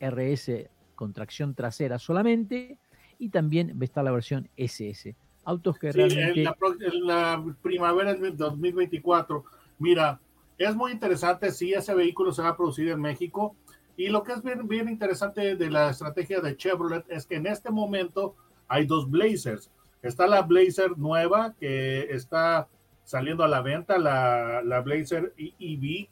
RS 0.00 0.68
con 0.96 1.12
tracción 1.12 1.54
trasera 1.54 2.00
solamente, 2.00 2.80
y 3.16 3.28
también 3.28 3.80
está 3.80 4.02
la 4.02 4.10
versión 4.10 4.48
SS. 4.56 5.14
autos 5.44 5.78
que 5.78 5.92
Sí, 5.92 5.98
realmente... 5.98 6.40
en 6.40 6.44
la, 6.46 6.56
en 6.80 7.06
la 7.06 7.56
primavera 7.62 8.12
del 8.14 8.36
2024. 8.36 9.44
Mira, 9.78 10.18
es 10.58 10.74
muy 10.74 10.90
interesante 10.90 11.52
si 11.52 11.72
ese 11.72 11.94
vehículo 11.94 12.32
se 12.32 12.42
va 12.42 12.48
a 12.48 12.56
producir 12.56 12.88
en 12.88 13.00
México. 13.00 13.54
Y 13.96 14.08
lo 14.08 14.24
que 14.24 14.32
es 14.32 14.42
bien, 14.42 14.66
bien 14.66 14.88
interesante 14.88 15.54
de 15.54 15.70
la 15.70 15.90
estrategia 15.90 16.40
de 16.40 16.56
Chevrolet 16.56 17.04
es 17.08 17.24
que 17.24 17.36
en 17.36 17.46
este 17.46 17.70
momento 17.70 18.34
hay 18.66 18.84
dos 18.84 19.08
Blazers. 19.08 19.70
Está 20.02 20.26
la 20.26 20.42
Blazer 20.42 20.98
nueva 20.98 21.54
que 21.54 22.08
está 22.10 22.66
saliendo 23.04 23.44
a 23.44 23.48
la 23.48 23.62
venta, 23.62 23.98
la, 23.98 24.62
la 24.62 24.80
Blazer 24.80 25.34
EV, 25.36 26.08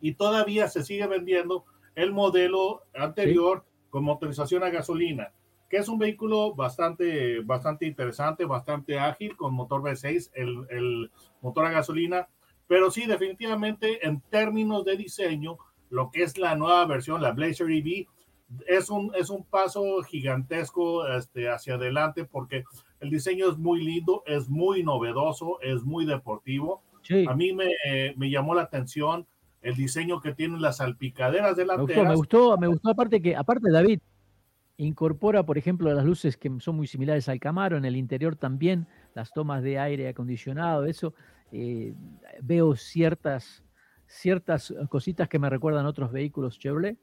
y 0.00 0.14
todavía 0.14 0.68
se 0.68 0.84
sigue 0.84 1.06
vendiendo 1.06 1.64
el 1.94 2.12
modelo 2.12 2.82
anterior 2.94 3.64
con 3.90 4.04
motorización 4.04 4.62
a 4.62 4.70
gasolina 4.70 5.32
que 5.68 5.76
es 5.76 5.88
un 5.88 5.98
vehículo 5.98 6.54
bastante, 6.54 7.40
bastante 7.40 7.86
interesante, 7.86 8.44
bastante 8.44 8.98
ágil, 8.98 9.36
con 9.36 9.54
motor 9.54 9.82
V6, 9.82 10.30
el, 10.34 10.66
el 10.70 11.10
motor 11.42 11.66
a 11.66 11.70
gasolina, 11.70 12.28
pero 12.66 12.90
sí, 12.90 13.06
definitivamente 13.06 14.06
en 14.06 14.20
términos 14.20 14.84
de 14.84 14.96
diseño, 14.96 15.58
lo 15.90 16.10
que 16.10 16.22
es 16.22 16.38
la 16.38 16.54
nueva 16.54 16.84
versión, 16.86 17.22
la 17.22 17.32
Blazer 17.32 17.70
EV, 17.70 18.06
es 18.66 18.88
un, 18.88 19.12
es 19.14 19.28
un 19.28 19.44
paso 19.44 20.02
gigantesco 20.02 21.06
este, 21.06 21.50
hacia 21.50 21.74
adelante 21.74 22.24
porque 22.24 22.64
el 23.00 23.10
diseño 23.10 23.50
es 23.50 23.58
muy 23.58 23.84
lindo, 23.84 24.22
es 24.26 24.48
muy 24.48 24.82
novedoso, 24.82 25.60
es 25.62 25.82
muy 25.84 26.04
deportivo. 26.06 26.82
Sí, 27.02 27.24
A 27.26 27.34
mí 27.34 27.52
me, 27.52 27.70
me 28.16 28.30
llamó 28.30 28.54
la 28.54 28.62
atención 28.62 29.26
el 29.62 29.74
diseño 29.74 30.20
que 30.20 30.34
tienen 30.34 30.60
las 30.60 30.78
salpicaderas 30.78 31.56
me 31.56 31.76
gustó, 31.76 32.04
delanteras. 32.04 32.08
me 32.08 32.16
gustó, 32.16 32.58
me 32.58 32.66
gustó 32.68 32.90
aparte 32.90 33.20
que, 33.20 33.34
aparte 33.34 33.70
David, 33.70 34.00
incorpora, 34.76 35.44
por 35.44 35.58
ejemplo, 35.58 35.92
las 35.92 36.04
luces 36.04 36.36
que 36.36 36.50
son 36.60 36.76
muy 36.76 36.86
similares 36.86 37.28
al 37.28 37.40
Camaro, 37.40 37.76
en 37.76 37.84
el 37.84 37.96
interior 37.96 38.36
también, 38.36 38.86
las 39.14 39.32
tomas 39.32 39.62
de 39.62 39.78
aire 39.78 40.08
acondicionado, 40.08 40.84
eso, 40.86 41.14
eh, 41.50 41.94
veo 42.42 42.76
ciertas, 42.76 43.64
ciertas 44.06 44.72
cositas 44.88 45.28
que 45.28 45.38
me 45.38 45.50
recuerdan 45.50 45.86
otros 45.86 46.12
vehículos 46.12 46.58
Chevrolet. 46.58 46.96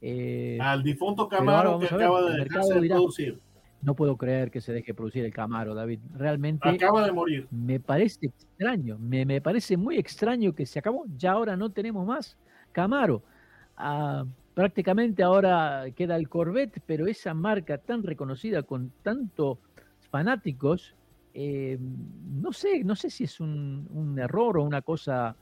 eh, 0.00 0.58
Al 0.60 0.82
difunto 0.82 1.28
Camaro 1.28 1.78
que 1.80 1.86
a 1.86 1.94
acaba 1.94 2.22
de 2.30 2.44
dejarse 2.44 2.80
de 2.80 2.88
producir. 2.88 3.40
No 3.82 3.94
puedo 3.94 4.16
creer 4.16 4.50
que 4.50 4.60
se 4.60 4.72
deje 4.72 4.94
producir 4.94 5.24
el 5.24 5.32
Camaro, 5.32 5.74
David. 5.74 6.00
Realmente 6.14 6.68
Acaba 6.68 7.04
de 7.04 7.12
morir. 7.12 7.46
me 7.50 7.78
parece 7.80 8.26
extraño, 8.26 8.98
me, 8.98 9.24
me 9.24 9.40
parece 9.40 9.76
muy 9.76 9.96
extraño 9.98 10.54
que 10.54 10.66
se 10.66 10.78
acabó. 10.78 11.04
Ya 11.16 11.32
ahora 11.32 11.56
no 11.56 11.70
tenemos 11.70 12.06
más 12.06 12.36
Camaro. 12.72 13.22
Ah, 13.76 14.24
prácticamente 14.54 15.22
ahora 15.22 15.84
queda 15.94 16.16
el 16.16 16.28
Corvette, 16.28 16.80
pero 16.86 17.06
esa 17.06 17.34
marca 17.34 17.78
tan 17.78 18.02
reconocida 18.02 18.62
con 18.62 18.90
tantos 19.02 19.58
fanáticos, 20.10 20.94
eh, 21.34 21.78
no 21.78 22.52
sé, 22.52 22.82
no 22.82 22.96
sé 22.96 23.10
si 23.10 23.24
es 23.24 23.38
un, 23.40 23.86
un 23.92 24.18
error 24.18 24.56
o 24.56 24.62
una 24.62 24.80
cosa 24.80 25.36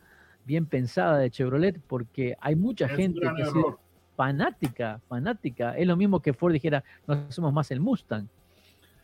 bien 0.45 0.67
pensada 0.67 1.19
de 1.19 1.31
Chevrolet, 1.31 1.81
porque 1.87 2.37
hay 2.41 2.57
mucha 2.57 2.87
Es 2.87 2.97
gente 2.97 3.21
que 3.21 3.43
error. 3.43 3.79
Fanática, 4.17 5.01
fanática. 5.09 5.77
Es 5.77 5.87
lo 5.87 5.97
mismo 5.97 6.21
que 6.21 6.33
Ford 6.33 6.53
dijera, 6.53 6.83
no 7.07 7.15
hacemos 7.29 7.53
más 7.53 7.71
el 7.71 7.81
Mustang. 7.81 8.27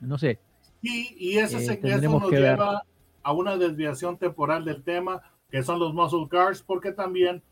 No 0.00 0.18
sé. 0.18 0.38
Y, 0.82 1.14
y 1.18 1.38
ese 1.38 1.58
Eh, 1.58 1.60
se- 1.60 1.80
eso 1.88 2.08
nos 2.18 2.30
que 2.30 2.36
ver. 2.40 2.52
lleva 2.56 2.82
a 3.22 3.32
una 3.32 3.56
desviación 3.56 4.16
temporal 4.16 4.64
del 4.64 4.82
tema, 4.82 5.20
que 5.50 5.62
son 5.62 5.78
los 5.78 5.92
muscle 5.92 6.26
cars, 6.28 6.62
porque 6.62 6.92
también 6.92 7.42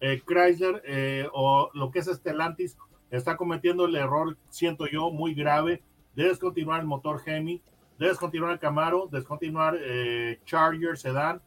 eh, 0.00 0.20
Chrysler 0.26 0.82
eh, 0.86 1.28
o 1.32 1.70
lo 1.72 1.90
que 1.90 2.00
es 2.00 2.06
Stellantis 2.06 2.76
está 3.10 3.36
cometiendo 3.36 3.86
el 3.86 3.94
error, 3.96 4.36
siento 4.50 4.86
yo, 4.86 5.10
muy 5.10 5.34
grave 5.34 5.82
de 6.14 6.24
descontinuar 6.24 6.80
el 6.80 6.86
motor 6.86 7.20
Hemi, 7.24 7.62
de 7.98 8.08
descontinuar 8.08 8.52
el 8.52 8.58
Camaro, 8.58 9.08
descontinuar 9.10 9.76
eh, 9.80 10.40
Charger 10.44 10.98
Sedan, 10.98 11.40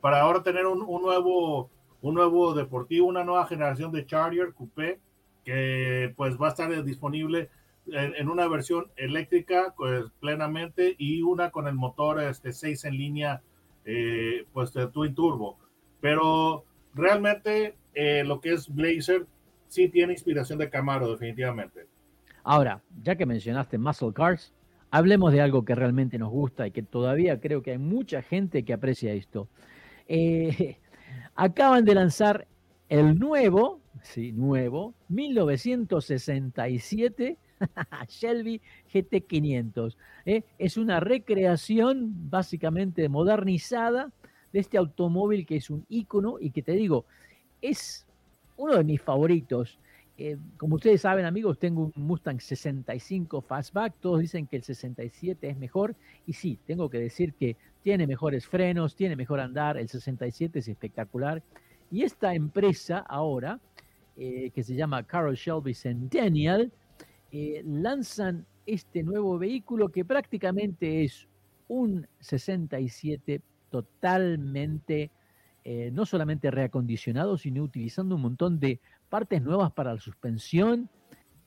para 0.00 0.20
ahora 0.22 0.42
tener 0.42 0.64
un, 0.66 0.80
un 0.82 1.02
nuevo 1.02 1.70
un 2.00 2.14
nuevo 2.14 2.54
deportivo, 2.54 3.08
una 3.08 3.24
nueva 3.24 3.44
generación 3.46 3.90
de 3.90 4.06
Charger 4.06 4.52
Coupé, 4.54 5.00
que 5.48 6.12
pues 6.14 6.36
va 6.36 6.48
a 6.48 6.50
estar 6.50 6.84
disponible 6.84 7.48
en, 7.86 8.14
en 8.14 8.28
una 8.28 8.46
versión 8.48 8.92
eléctrica 8.96 9.72
pues, 9.78 10.04
plenamente 10.20 10.94
y 10.98 11.22
una 11.22 11.50
con 11.50 11.66
el 11.66 11.74
motor 11.74 12.22
este 12.22 12.52
6 12.52 12.84
en 12.84 12.98
línea 12.98 13.40
eh, 13.86 14.44
pues 14.52 14.74
de 14.74 14.88
Twin 14.88 15.14
Turbo. 15.14 15.58
Pero 16.02 16.66
realmente 16.92 17.76
eh, 17.94 18.24
lo 18.24 18.42
que 18.42 18.52
es 18.52 18.68
Blazer 18.68 19.26
sí 19.68 19.88
tiene 19.88 20.12
inspiración 20.12 20.58
de 20.58 20.68
Camaro 20.68 21.10
definitivamente. 21.12 21.86
Ahora, 22.44 22.82
ya 23.02 23.16
que 23.16 23.24
mencionaste 23.24 23.78
Muscle 23.78 24.12
Cars, 24.12 24.52
hablemos 24.90 25.32
de 25.32 25.40
algo 25.40 25.64
que 25.64 25.74
realmente 25.74 26.18
nos 26.18 26.28
gusta 26.28 26.66
y 26.66 26.72
que 26.72 26.82
todavía 26.82 27.40
creo 27.40 27.62
que 27.62 27.70
hay 27.70 27.78
mucha 27.78 28.20
gente 28.20 28.66
que 28.66 28.74
aprecia 28.74 29.14
esto. 29.14 29.48
Eh, 30.08 30.76
acaban 31.34 31.86
de 31.86 31.94
lanzar 31.94 32.46
el 32.90 33.18
nuevo, 33.18 33.80
sí, 34.02 34.32
nuevo, 34.32 34.94
1967 35.08 37.38
Shelby 38.08 38.60
GT500. 38.92 39.96
¿eh? 40.26 40.42
Es 40.58 40.76
una 40.76 41.00
recreación 41.00 42.30
básicamente 42.30 43.08
modernizada 43.08 44.12
de 44.52 44.60
este 44.60 44.78
automóvil 44.78 45.46
que 45.46 45.56
es 45.56 45.70
un 45.70 45.84
ícono 45.88 46.36
y 46.40 46.50
que 46.50 46.62
te 46.62 46.72
digo, 46.72 47.04
es 47.60 48.06
uno 48.56 48.76
de 48.76 48.84
mis 48.84 49.00
favoritos. 49.00 49.78
Eh, 50.16 50.36
como 50.56 50.76
ustedes 50.76 51.02
saben, 51.02 51.26
amigos, 51.26 51.58
tengo 51.58 51.92
un 51.92 51.92
Mustang 51.94 52.40
65 52.40 53.40
Fastback. 53.40 53.94
Todos 54.00 54.20
dicen 54.20 54.46
que 54.46 54.56
el 54.56 54.64
67 54.64 55.48
es 55.48 55.56
mejor. 55.56 55.94
Y 56.26 56.32
sí, 56.32 56.58
tengo 56.66 56.90
que 56.90 56.98
decir 56.98 57.34
que 57.34 57.56
tiene 57.82 58.06
mejores 58.06 58.46
frenos, 58.46 58.96
tiene 58.96 59.14
mejor 59.14 59.38
andar. 59.38 59.76
El 59.76 59.88
67 59.88 60.58
es 60.58 60.68
espectacular. 60.68 61.42
Y 61.90 62.02
esta 62.02 62.34
empresa 62.34 62.98
ahora, 62.98 63.60
eh, 64.20 64.50
que 64.52 64.64
se 64.64 64.74
llama 64.74 65.04
Carroll 65.04 65.36
Shelby 65.36 65.74
Centennial, 65.74 66.72
eh, 67.30 67.62
lanzan 67.64 68.46
este 68.66 69.04
nuevo 69.04 69.38
vehículo 69.38 69.90
que 69.90 70.04
prácticamente 70.04 71.04
es 71.04 71.28
un 71.68 72.04
67 72.18 73.40
totalmente, 73.70 75.12
eh, 75.62 75.92
no 75.92 76.04
solamente 76.04 76.50
reacondicionado, 76.50 77.38
sino 77.38 77.62
utilizando 77.62 78.16
un 78.16 78.22
montón 78.22 78.58
de 78.58 78.80
partes 79.08 79.40
nuevas 79.40 79.70
para 79.70 79.94
la 79.94 80.00
suspensión, 80.00 80.90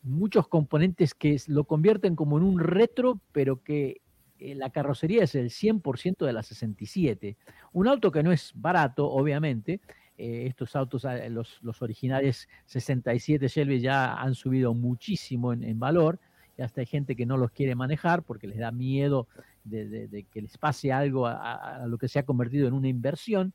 muchos 0.02 0.48
componentes 0.48 1.14
que 1.14 1.42
lo 1.48 1.66
convierten 1.66 2.16
como 2.16 2.38
en 2.38 2.46
un 2.46 2.58
retro, 2.58 3.20
pero 3.34 3.62
que 3.62 4.00
la 4.40 4.70
carrocería 4.70 5.26
es 5.26 5.36
el 5.36 5.50
100% 5.50 6.26
de 6.26 6.32
la 6.32 6.42
67. 6.42 7.36
Un 7.74 7.90
auto 7.90 8.14
que 8.14 8.24
no 8.24 8.32
es 8.32 8.54
barato, 8.56 9.10
obviamente. 9.12 9.82
Eh, 10.18 10.46
estos 10.48 10.76
autos, 10.76 11.06
ah, 11.06 11.18
los, 11.30 11.62
originales 11.82 12.48
67 12.66 13.48
Shelby 13.48 13.80
ya 13.80 14.14
han 14.16 14.36
subido 14.36 14.74
muchísimo 14.74 15.54
en, 15.54 15.80
valor 15.80 16.20
y 16.58 16.62
hasta 16.62 16.82
hay 16.82 16.88
gente 16.88 17.16
que 17.16 17.26
no 17.26 17.38
los 17.38 17.52
quiere 17.52 17.76
manejar 17.76 18.24
porque 18.24 18.48
les 18.48 18.60
da 18.60 18.72
miedo 18.72 19.28
de, 19.64 20.26
que 20.32 20.42
les 20.42 20.58
pase 20.58 20.92
algo 20.92 21.28
a, 21.28 21.86
lo 21.88 21.98
que 21.98 22.08
se 22.08 22.20
ha 22.20 22.24
convertido 22.24 22.68
en 22.68 22.74
una 22.74 22.88
inversión. 22.88 23.54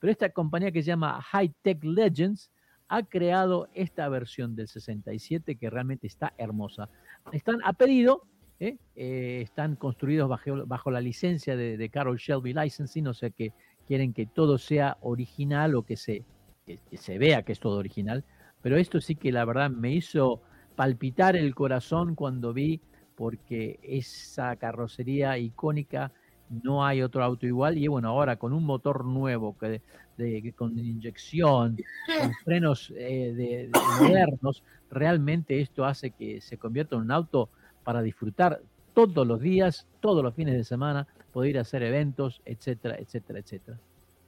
Pero 0.00 0.10
esta 0.10 0.30
compañía 0.30 0.72
que 0.72 0.82
se 0.82 0.88
llama 0.88 1.20
High 1.20 1.52
Tech 1.62 1.84
Legends 1.84 2.50
ha 2.88 3.02
creado 3.02 3.68
esta 3.74 4.08
versión 4.08 4.56
del 4.56 4.68
67 4.68 5.56
que 5.56 5.70
realmente 5.70 6.06
está 6.06 6.32
hermosa. 6.38 6.88
Están 7.32 7.58
a 7.64 7.74
pedido, 7.74 8.22
¿eh? 8.60 8.78
Eh, 8.96 9.40
están 9.42 9.76
construidos 9.76 10.28
bajo, 10.28 10.66
bajo 10.66 10.90
la 10.90 11.00
licencia 11.00 11.54
de, 11.54 11.76
de 11.76 11.90
Carroll 11.90 12.16
Shelby 12.16 12.54
Licensing, 12.54 13.08
o 13.08 13.14
sea 13.14 13.30
que 13.30 13.52
quieren 13.88 14.12
que 14.12 14.26
todo 14.26 14.58
sea 14.58 14.98
original 15.00 15.74
o 15.74 15.82
que 15.82 15.96
se, 15.96 16.24
que- 16.66 16.78
que 16.88 16.96
se 16.98 17.18
vea 17.18 17.42
que 17.42 17.52
es 17.52 17.58
todo 17.58 17.78
original. 17.78 18.22
Pero 18.62 18.76
esto 18.76 19.00
sí 19.00 19.16
que 19.16 19.32
la 19.32 19.44
verdad 19.46 19.70
me 19.70 19.92
hizo 19.92 20.42
palpitar 20.76 21.34
el 21.36 21.54
corazón 21.54 22.14
cuando 22.14 22.52
vi, 22.52 22.80
porque 23.16 23.80
esa 23.82 24.54
carrocería 24.56 25.38
icónica 25.38 26.12
no 26.50 26.84
hay 26.84 27.02
otro 27.02 27.24
auto 27.24 27.46
igual. 27.46 27.78
Y 27.78 27.88
bueno, 27.88 28.08
ahora 28.10 28.36
con 28.36 28.52
un 28.52 28.64
motor 28.64 29.04
nuevo, 29.04 29.56
que 29.58 29.82
de- 30.18 30.52
con 30.54 30.78
inyección, 30.78 31.76
con 32.18 32.32
frenos 32.44 32.92
eh, 32.96 33.32
de- 33.34 33.68
de 33.68 33.92
modernos, 33.98 34.62
realmente 34.90 35.60
esto 35.60 35.84
hace 35.84 36.10
que 36.10 36.40
se 36.42 36.58
convierta 36.58 36.96
en 36.96 37.02
un 37.02 37.10
auto 37.10 37.48
para 37.84 38.02
disfrutar 38.02 38.60
todos 39.06 39.24
los 39.26 39.40
días, 39.40 39.86
todos 40.00 40.24
los 40.24 40.34
fines 40.34 40.54
de 40.56 40.64
semana, 40.64 41.06
poder 41.32 41.50
ir 41.50 41.58
a 41.58 41.60
hacer 41.60 41.84
eventos, 41.84 42.40
etcétera, 42.44 42.96
etcétera, 42.98 43.38
etcétera. 43.38 43.78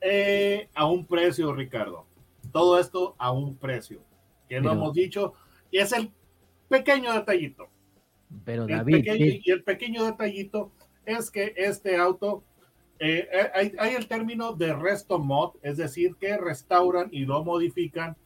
Eh, 0.01 0.69
a 0.75 0.87
un 0.87 1.05
precio, 1.07 1.53
Ricardo. 1.53 2.07
Todo 2.53 2.79
esto 2.79 3.17
a 3.19 3.33
un 3.33 3.57
precio, 3.57 4.01
que 4.49 4.61
no 4.61 4.71
Pero- 4.71 4.73
hemos 4.75 4.95
dicho, 4.95 5.35
y 5.73 5.79
es 5.79 5.93
el 5.93 6.11
pequeño 6.69 7.13
detallito. 7.13 7.67
Pero 8.45 8.63
El 8.63 8.69
David, 8.69 8.93
pequeño- 8.99 9.17
¿qué- 9.19 9.41
y 9.45 9.51
el 9.51 9.65
pequeño 9.65 10.05
detallito 10.05 10.71
es 11.05 11.31
que 11.33 11.53
este 11.57 11.97
auto, 11.97 12.45
eh, 13.01 13.29
eh, 13.33 13.51
hay, 13.53 13.73
hay 13.77 13.95
el 13.95 14.07
término 14.07 14.53
de 14.53 14.73
resto 14.73 15.19
mod, 15.19 15.55
es 15.63 15.79
decir, 15.79 16.15
que 16.21 16.37
restauran 16.39 17.09
y 17.11 17.25
lo 17.25 17.43
modifican, 17.43 18.17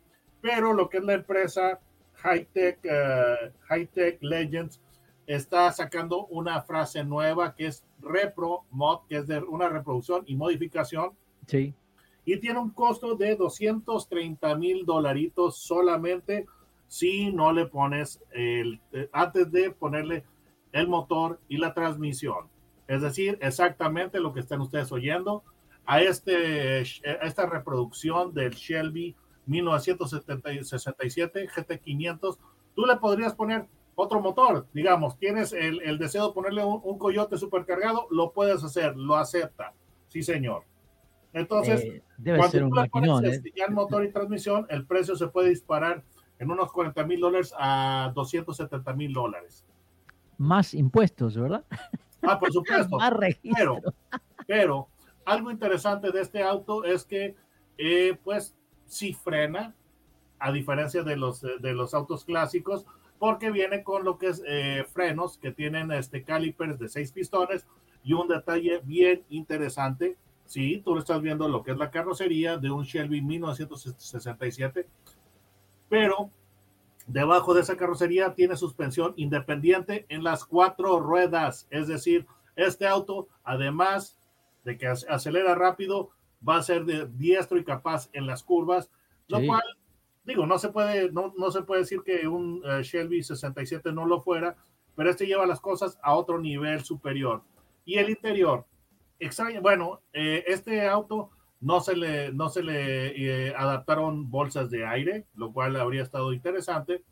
pero 0.42 0.74
lo 0.74 0.90
que 0.90 0.98
es 0.98 1.04
la 1.04 1.14
empresa 1.14 1.80
Hightech, 2.22 2.78
eh, 2.84 3.50
Hightech 3.68 4.22
Legends 4.22 4.78
está 5.26 5.70
sacando 5.72 6.26
una 6.26 6.62
frase 6.62 7.04
nueva 7.04 7.54
que 7.54 7.66
es 7.66 7.84
repro 8.00 8.64
mod, 8.70 9.00
que 9.08 9.16
es 9.16 9.26
de 9.26 9.38
una 9.38 9.68
reproducción 9.68 10.22
y 10.26 10.36
modificación. 10.36 11.12
Sí. 11.46 11.74
Y 12.24 12.38
tiene 12.38 12.58
un 12.58 12.70
costo 12.70 13.16
de 13.16 13.36
230 13.36 14.54
mil 14.56 14.86
dolaritos 14.86 15.58
solamente 15.58 16.46
si 16.88 17.32
no 17.32 17.52
le 17.52 17.66
pones 17.66 18.22
el, 18.32 18.80
eh, 18.92 19.08
antes 19.12 19.50
de 19.50 19.70
ponerle 19.70 20.24
el 20.72 20.88
motor 20.88 21.40
y 21.48 21.56
la 21.56 21.74
transmisión. 21.74 22.48
Es 22.86 23.02
decir, 23.02 23.38
exactamente 23.40 24.20
lo 24.20 24.32
que 24.32 24.40
están 24.40 24.60
ustedes 24.60 24.92
oyendo 24.92 25.42
a, 25.86 26.00
este, 26.00 26.78
a 26.78 27.26
esta 27.26 27.46
reproducción 27.46 28.34
del 28.34 28.52
Shelby 28.52 29.16
1967 29.46 31.48
GT500. 31.48 32.38
Tú 32.74 32.86
le 32.86 32.96
podrías 32.96 33.34
poner 33.34 33.68
otro 33.94 34.20
motor, 34.20 34.66
digamos, 34.72 35.18
tienes 35.18 35.52
el, 35.52 35.80
el 35.82 35.98
deseo 35.98 36.28
de 36.28 36.34
ponerle 36.34 36.64
un, 36.64 36.80
un, 36.82 36.98
coyote 36.98 37.36
supercargado, 37.36 38.06
lo 38.10 38.32
puedes 38.32 38.62
hacer, 38.64 38.96
lo 38.96 39.16
acepta. 39.16 39.72
Sí, 40.08 40.22
señor. 40.22 40.64
Entonces, 41.32 41.84
Eh, 41.84 42.02
debe 42.16 42.42
ser 42.48 42.62
un 42.64 42.70
tú 42.70 42.76
le 42.76 42.88
pones 42.88 43.10
maquinón, 43.10 43.24
¿eh? 43.26 43.36
este, 43.36 43.52
ya 43.56 43.64
el 43.64 43.74
motor 43.74 44.04
y 44.04 44.12
transmisión, 44.12 44.66
el 44.70 44.86
precio 44.86 45.16
se 45.16 45.26
puede 45.28 45.48
disparar 45.48 46.02
en 46.38 46.50
unos 46.50 46.72
40 46.72 47.04
mil 47.04 47.20
dólares 47.20 47.52
a 47.58 48.12
270 48.14 48.92
mil 48.94 49.12
dólares. 49.12 49.64
Más 50.38 50.74
impuestos, 50.74 51.36
¿verdad? 51.36 51.64
Ah, 52.22 52.38
por 52.38 52.52
supuesto. 52.52 52.96
Más 52.98 53.12
registro. 53.12 53.80
pero, 53.80 53.94
pero 54.46 54.88
algo 55.24 55.50
interesante 55.50 56.10
de 56.10 56.20
este 56.20 56.42
auto 56.42 56.84
es 56.84 57.04
que, 57.04 57.34
eh, 57.78 58.16
pues, 58.22 58.56
sí 58.86 59.12
frena, 59.12 59.74
a 60.38 60.52
diferencia 60.52 61.02
de 61.02 61.16
los, 61.16 61.40
de 61.40 61.72
los 61.72 61.94
autos 61.94 62.24
clásicos, 62.24 62.86
porque 63.24 63.50
viene 63.50 63.82
con 63.82 64.04
lo 64.04 64.18
que 64.18 64.26
es 64.28 64.42
eh, 64.46 64.84
frenos 64.92 65.38
que 65.38 65.50
tienen 65.50 65.90
este 65.92 66.24
calipers 66.24 66.78
de 66.78 66.90
seis 66.90 67.10
pistones 67.10 67.66
y 68.02 68.12
un 68.12 68.28
detalle 68.28 68.82
bien 68.84 69.24
interesante. 69.30 70.18
Sí, 70.44 70.82
tú 70.84 70.98
estás 70.98 71.22
viendo 71.22 71.48
lo 71.48 71.62
que 71.62 71.70
es 71.70 71.78
la 71.78 71.90
carrocería 71.90 72.58
de 72.58 72.70
un 72.70 72.84
Shelby 72.84 73.22
1967, 73.22 74.86
pero 75.88 76.28
debajo 77.06 77.54
de 77.54 77.62
esa 77.62 77.78
carrocería 77.78 78.34
tiene 78.34 78.58
suspensión 78.58 79.14
independiente 79.16 80.04
en 80.10 80.22
las 80.22 80.44
cuatro 80.44 81.00
ruedas. 81.00 81.66
Es 81.70 81.88
decir, 81.88 82.26
este 82.56 82.86
auto, 82.86 83.28
además 83.42 84.18
de 84.64 84.76
que 84.76 84.86
ac- 84.86 85.06
acelera 85.08 85.54
rápido, 85.54 86.10
va 86.46 86.56
a 86.58 86.62
ser 86.62 86.84
de 86.84 87.06
diestro 87.06 87.56
y 87.56 87.64
capaz 87.64 88.10
en 88.12 88.26
las 88.26 88.42
curvas, 88.42 88.90
lo 89.28 89.38
Sí. 89.38 89.46
cual, 89.46 89.62
digo, 90.24 90.46
no 90.46 90.58
se 90.58 90.70
puede, 90.70 91.10
no, 91.12 91.32
no 91.36 91.50
se 91.50 91.62
puede 91.62 91.82
decir 91.82 92.02
que 92.02 92.26
un 92.28 92.62
eh, 92.64 92.82
Shelby 92.82 93.22
67 93.22 93.92
no 93.92 94.06
lo 94.06 94.20
fuera, 94.20 94.56
pero 94.96 95.10
este 95.10 95.26
lleva 95.26 95.46
las 95.46 95.60
cosas 95.60 95.98
a 96.02 96.14
otro 96.14 96.38
nivel 96.38 96.82
superior. 96.84 97.42
Y 97.84 97.98
el 97.98 98.10
interior, 98.10 98.64
extraño, 99.18 99.60
bueno, 99.60 100.00
eh, 100.12 100.44
este 100.46 100.86
auto 100.86 101.30
no 101.60 101.80
se 101.80 101.96
le, 101.96 102.32
no 102.32 102.48
se 102.48 102.62
le 102.62 103.48
eh, 103.48 103.54
adaptaron 103.56 104.30
bolsas 104.30 104.70
de 104.70 104.86
aire, 104.86 105.26
lo 105.34 105.52
cual 105.52 105.76
habría 105.76 106.02
estado 106.02 106.32
interesante, 106.32 107.02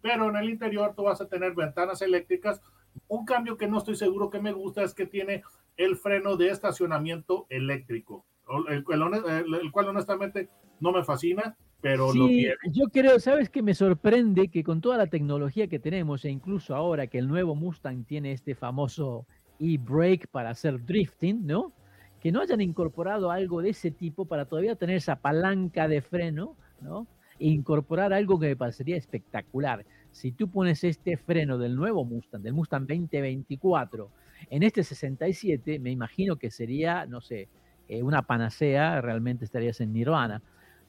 pero 0.00 0.28
en 0.28 0.36
el 0.36 0.50
interior 0.50 0.94
tú 0.96 1.04
vas 1.04 1.20
a 1.20 1.28
tener 1.28 1.54
ventanas 1.54 2.02
eléctricas. 2.02 2.60
Un 3.08 3.24
cambio 3.24 3.56
que 3.56 3.68
no 3.68 3.78
estoy 3.78 3.96
seguro 3.96 4.30
que 4.30 4.40
me 4.40 4.52
gusta 4.52 4.82
es 4.82 4.94
que 4.94 5.06
tiene 5.06 5.42
el 5.76 5.96
freno 5.96 6.36
de 6.36 6.50
estacionamiento 6.50 7.46
eléctrico, 7.48 8.26
el- 8.68 8.84
el- 8.88 9.54
el 9.54 9.72
cual 9.72 9.88
honestamente 9.88 10.50
no 10.80 10.92
me 10.92 11.04
fascina, 11.04 11.56
pero 11.82 12.14
lo 12.14 12.28
Sí, 12.28 12.28
tiene. 12.28 12.56
yo 12.72 12.86
creo, 12.90 13.20
¿sabes 13.20 13.50
qué 13.50 13.62
me 13.62 13.74
sorprende? 13.74 14.48
Que 14.48 14.64
con 14.64 14.80
toda 14.80 14.96
la 14.96 15.08
tecnología 15.08 15.68
que 15.68 15.80
tenemos, 15.80 16.24
e 16.24 16.30
incluso 16.30 16.74
ahora 16.76 17.08
que 17.08 17.18
el 17.18 17.28
nuevo 17.28 17.54
Mustang 17.56 18.04
tiene 18.04 18.32
este 18.32 18.54
famoso 18.54 19.26
e-brake 19.60 20.28
para 20.28 20.50
hacer 20.50 20.84
drifting, 20.84 21.46
¿no? 21.46 21.72
Que 22.20 22.32
no 22.32 22.40
hayan 22.40 22.60
incorporado 22.60 23.30
algo 23.30 23.62
de 23.62 23.70
ese 23.70 23.90
tipo 23.90 24.26
para 24.26 24.46
todavía 24.46 24.76
tener 24.76 24.96
esa 24.96 25.16
palanca 25.16 25.88
de 25.88 26.02
freno, 26.02 26.56
¿no? 26.80 27.08
E 27.40 27.48
incorporar 27.48 28.12
algo 28.12 28.38
que 28.40 28.48
me 28.48 28.56
parecería 28.56 28.96
espectacular. 28.96 29.84
Si 30.12 30.32
tú 30.32 30.48
pones 30.48 30.84
este 30.84 31.16
freno 31.16 31.58
del 31.58 31.74
nuevo 31.76 32.04
Mustang, 32.04 32.42
del 32.42 32.54
Mustang 32.54 32.86
2024, 32.86 34.10
en 34.50 34.62
este 34.62 34.84
67, 34.84 35.78
me 35.80 35.90
imagino 35.90 36.36
que 36.36 36.50
sería, 36.50 37.06
no 37.06 37.20
sé, 37.20 37.48
eh, 37.88 38.02
una 38.02 38.22
panacea, 38.22 39.00
realmente 39.00 39.44
estarías 39.44 39.80
en 39.80 39.92
Nirvana. 39.92 40.42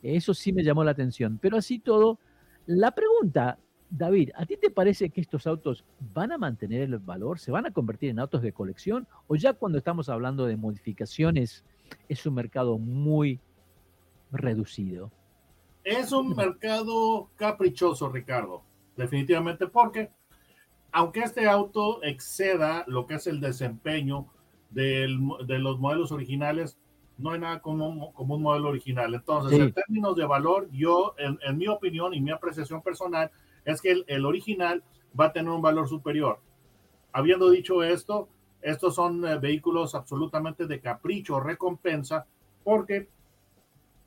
Eso 0.03 0.33
sí 0.33 0.51
me 0.53 0.63
llamó 0.63 0.83
la 0.83 0.91
atención. 0.91 1.39
Pero 1.41 1.57
así 1.57 1.79
todo, 1.79 2.19
la 2.65 2.91
pregunta, 2.91 3.57
David, 3.89 4.31
¿a 4.35 4.45
ti 4.45 4.57
te 4.57 4.69
parece 4.69 5.09
que 5.09 5.21
estos 5.21 5.47
autos 5.47 5.85
van 6.13 6.31
a 6.31 6.37
mantener 6.37 6.81
el 6.81 6.97
valor? 6.99 7.39
¿Se 7.39 7.51
van 7.51 7.65
a 7.65 7.71
convertir 7.71 8.09
en 8.09 8.19
autos 8.19 8.41
de 8.41 8.51
colección? 8.51 9.07
¿O 9.27 9.35
ya 9.35 9.53
cuando 9.53 9.77
estamos 9.77 10.09
hablando 10.09 10.45
de 10.45 10.57
modificaciones 10.57 11.63
es 12.09 12.25
un 12.25 12.33
mercado 12.33 12.77
muy 12.77 13.39
reducido? 14.31 15.11
Es 15.83 16.11
un 16.11 16.35
mercado 16.35 17.29
caprichoso, 17.35 18.09
Ricardo, 18.09 18.63
definitivamente, 18.97 19.67
porque 19.67 20.11
aunque 20.91 21.21
este 21.21 21.47
auto 21.47 22.03
exceda 22.03 22.83
lo 22.87 23.05
que 23.05 23.15
es 23.15 23.27
el 23.27 23.39
desempeño 23.41 24.27
de 24.69 25.07
los 25.07 25.79
modelos 25.79 26.11
originales, 26.11 26.77
no 27.17 27.31
hay 27.31 27.39
nada 27.39 27.61
como, 27.61 28.11
como 28.13 28.35
un 28.35 28.41
modelo 28.41 28.69
original. 28.69 29.13
Entonces, 29.13 29.55
Sí. 29.57 29.61
en 29.61 29.73
términos 29.73 30.15
de 30.15 30.25
valor, 30.25 30.67
yo, 30.71 31.13
en, 31.17 31.37
en 31.43 31.57
mi 31.57 31.67
opinión 31.67 32.13
y 32.13 32.21
mi 32.21 32.31
apreciación 32.31 32.81
personal, 32.81 33.31
es 33.65 33.81
que 33.81 33.91
el, 33.91 34.03
el 34.07 34.25
original 34.25 34.83
va 35.19 35.25
a 35.25 35.33
tener 35.33 35.51
un 35.51 35.61
valor 35.61 35.87
superior. 35.87 36.39
Habiendo 37.11 37.49
dicho 37.49 37.83
esto, 37.83 38.27
estos 38.61 38.95
son 38.95 39.25
eh, 39.25 39.37
vehículos 39.37 39.93
absolutamente 39.93 40.65
de 40.65 40.79
capricho, 40.79 41.39
recompensa, 41.39 42.25
porque 42.63 43.07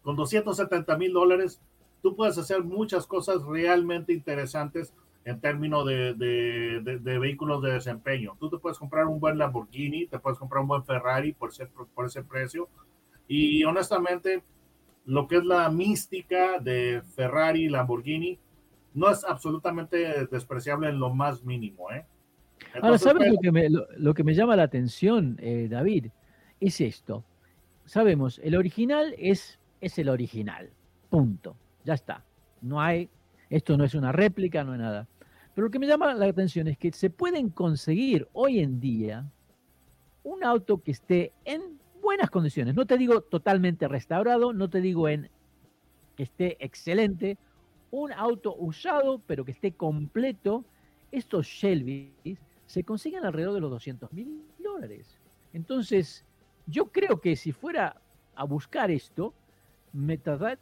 con 0.02 0.16
270 0.16 0.96
mil 0.96 1.12
dólares 1.12 1.60
tú 2.02 2.14
puedes 2.16 2.36
hacer 2.38 2.62
muchas 2.64 3.06
cosas 3.06 3.42
realmente 3.44 4.12
interesantes 4.12 4.92
en 5.24 5.40
términos 5.40 5.84
de, 5.86 6.14
de- 6.14 6.80
de- 6.82 6.98
de 6.98 7.18
vehículos 7.18 7.60
de 7.62 7.72
desempeño. 7.72 8.36
Tú 8.38 8.48
te 8.48 8.58
puedes 8.58 8.78
comprar 8.78 9.06
un 9.06 9.18
buen 9.18 9.38
Lamborghini, 9.38 10.06
te 10.06 10.18
puedes 10.20 10.38
comprar 10.38 10.62
un 10.62 10.68
buen 10.68 10.84
Ferrari 10.84 11.32
por 11.32 11.50
ese, 11.50 11.66
por 11.66 12.06
ese 12.06 12.22
precio. 12.22 12.68
Y 13.28 13.64
honestamente, 13.64 14.42
lo 15.04 15.26
que 15.26 15.36
es 15.36 15.44
la 15.44 15.68
mística 15.70 16.58
de 16.58 17.02
Ferrari 17.14 17.68
Lamborghini 17.68 18.38
no 18.94 19.10
es 19.10 19.24
absolutamente 19.24 20.26
despreciable 20.26 20.88
en 20.88 20.98
lo 20.98 21.12
más 21.14 21.44
mínimo. 21.44 21.90
¿eh? 21.92 22.04
Ahora, 22.80 22.98
¿sabes 22.98 23.22
pero- 23.24 23.34
lo 23.34 23.40
que, 23.40 23.52
me, 23.52 23.68
lo, 23.68 23.86
lo 23.96 24.14
que 24.14 24.24
me 24.24 24.34
llama 24.34 24.56
la 24.56 24.62
atención, 24.64 25.36
eh, 25.40 25.68
David? 25.70 26.06
Es 26.60 26.80
esto. 26.80 27.24
Sabemos, 27.84 28.40
el 28.42 28.56
original 28.56 29.14
es, 29.18 29.60
es 29.80 29.98
el 29.98 30.08
original. 30.08 30.70
Punto. 31.10 31.56
Ya 31.84 31.94
está. 31.94 32.24
No 32.62 32.80
hay, 32.80 33.08
esto 33.50 33.76
no 33.76 33.84
es 33.84 33.94
una 33.94 34.12
réplica, 34.12 34.64
no 34.64 34.74
es 34.74 34.80
nada. 34.80 35.06
Pero 35.54 35.66
lo 35.66 35.70
que 35.70 35.78
me 35.78 35.86
llama 35.86 36.14
la 36.14 36.26
atención 36.26 36.66
es 36.68 36.76
que 36.78 36.90
se 36.92 37.10
pueden 37.10 37.50
conseguir 37.50 38.28
hoy 38.32 38.60
en 38.60 38.80
día 38.80 39.30
un 40.24 40.42
auto 40.42 40.82
que 40.82 40.90
esté 40.90 41.32
en 41.44 41.78
buenas 42.06 42.30
condiciones. 42.30 42.74
No 42.76 42.86
te 42.86 42.96
digo 42.96 43.20
totalmente 43.20 43.88
restaurado, 43.88 44.52
no 44.52 44.70
te 44.70 44.80
digo 44.80 45.08
en 45.08 45.28
que 46.16 46.22
esté 46.22 46.56
excelente, 46.64 47.36
un 47.90 48.12
auto 48.12 48.54
usado, 48.56 49.20
pero 49.26 49.44
que 49.44 49.50
esté 49.50 49.72
completo. 49.72 50.64
Estos 51.10 51.46
Shelby 51.48 52.12
se 52.64 52.84
consiguen 52.84 53.24
alrededor 53.24 53.54
de 53.54 53.60
los 53.60 53.70
200 53.72 54.12
mil 54.12 54.40
dólares. 54.58 55.18
Entonces, 55.52 56.24
yo 56.66 56.86
creo 56.92 57.20
que 57.20 57.34
si 57.34 57.50
fuera 57.50 58.00
a 58.36 58.44
buscar 58.44 58.88
esto, 58.92 59.34
me 59.92 60.16
trata- 60.16 60.58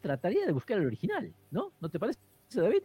trataría 0.00 0.46
de 0.46 0.52
buscar 0.52 0.78
el 0.78 0.86
original, 0.86 1.32
¿no? 1.50 1.72
¿No 1.80 1.88
te 1.88 1.98
parece, 1.98 2.20
David? 2.54 2.82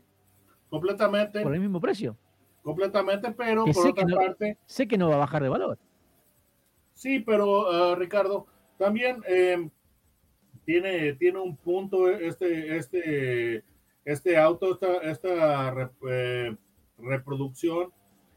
completamente, 0.70 1.42
Por 1.44 1.54
el 1.54 1.60
mismo 1.60 1.80
precio. 1.80 2.18
completamente, 2.64 3.32
pero 3.34 3.66
Que 3.66 3.74
por 3.74 3.88
otra 3.88 4.06
no- 4.06 4.16
parte, 4.16 4.58
Sé 4.66 4.88
que 4.88 4.98
no 4.98 5.10
va 5.10 5.16
a 5.16 5.20
bajar 5.20 5.44
de 5.44 5.50
valor. 5.50 5.78
Sí, 7.02 7.20
pero 7.20 7.94
eh, 7.94 7.96
Ricardo, 7.96 8.46
también 8.78 9.24
eh, 9.28 9.72
tiene, 10.66 11.14
tiene 11.14 11.40
un 11.40 11.58
punto 11.58 12.08
este, 12.08 12.78
este, 12.78 13.64
este 14.06 14.38
auto, 14.38 14.74
esta, 14.74 14.98
esta 15.10 15.92
eh, 16.08 16.56
reproducción, 17.00 17.92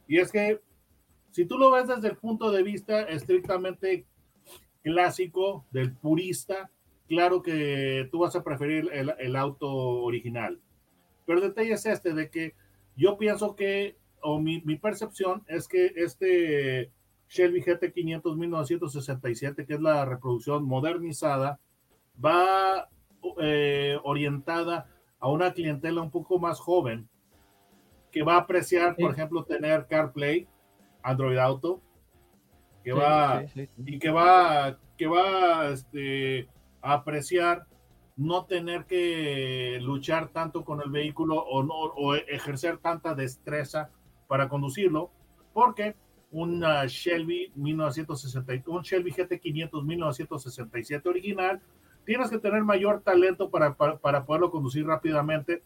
y 0.09 0.19
es 0.19 0.33
que 0.33 0.63
si 1.31 1.45
tú 1.45 1.59
lo 1.59 1.73
ves 1.73 1.89
desde 1.89 2.09
el 2.09 2.17
punto 2.17 2.51
de 2.51 2.63
vista 2.63 3.03
estrictamente 3.03 4.07
clásico 4.83 5.67
del 5.71 5.93
purista, 5.93 6.71
claro 7.07 7.43
que 7.43 8.09
tú 8.11 8.21
vas 8.21 8.35
a 8.35 8.43
preferir 8.43 8.89
el, 8.95 9.13
el 9.19 9.37
auto 9.37 9.69
original. 9.69 10.59
Pero 11.27 11.39
el 11.39 11.49
detalle 11.49 11.75
es 11.75 11.85
este, 11.85 12.15
de 12.15 12.31
que 12.31 12.55
yo 12.97 13.19
pienso 13.19 13.57
que, 13.57 13.99
o 14.23 14.41
mi, 14.41 14.63
mi 14.63 14.77
percepción 14.77 15.45
es 15.49 15.69
que 15.69 15.93
este 15.97 16.91
Shelby 17.29 17.63
GT500 17.63 18.37
1967, 18.37 19.67
que 19.67 19.75
es 19.75 19.81
la 19.81 20.05
reproducción 20.05 20.65
modernizada, 20.65 21.59
va 22.25 22.89
eh, 23.41 23.99
orientada 24.05 24.89
a 25.19 25.29
una 25.29 25.53
clientela 25.53 26.03
un 26.03 26.11
poco 26.11 26.39
más 26.39 26.61
joven 26.61 27.09
que 28.13 28.23
va 28.23 28.35
a 28.35 28.41
apreciar, 28.41 28.95
por 28.95 29.11
ejemplo, 29.11 29.45
tener 29.45 29.87
CarPlay, 29.89 30.47
Android 31.03 31.39
Auto, 31.39 31.81
que 32.85 32.93
va 32.93 33.43
y 33.79 33.99
que 33.99 34.11
va 34.11 34.79
que 34.97 35.07
va 35.07 35.71
este, 35.71 36.47
a 36.81 36.93
apreciar 36.93 37.67
no 38.17 38.45
tener 38.45 38.85
que 38.85 39.79
luchar 39.83 40.29
tanto 40.29 40.65
con 40.65 40.81
el 40.81 40.91
vehículo 40.91 41.37
o 41.37 41.63
no 41.65 41.75
o 41.75 42.15
ejercer 42.15 42.79
tanta 42.79 43.15
destreza 43.15 43.91
para 44.29 44.49
conducirlo, 44.49 45.11
porque 45.53 45.97
un 46.35 46.61
Shelby 46.89 47.53
1960, 47.55 48.53
un 48.67 48.83
Shelby 48.83 49.13
GT500 49.13 49.85
1967 49.85 51.09
original, 51.09 51.61
tienes 52.05 52.29
que 52.29 52.39
tener 52.39 52.65
mayor 52.65 53.03
talento 53.03 53.51
para, 53.51 53.75
para, 53.75 54.25
poderlo 54.25 54.51
conducir 54.51 54.85
rápidamente, 54.85 55.63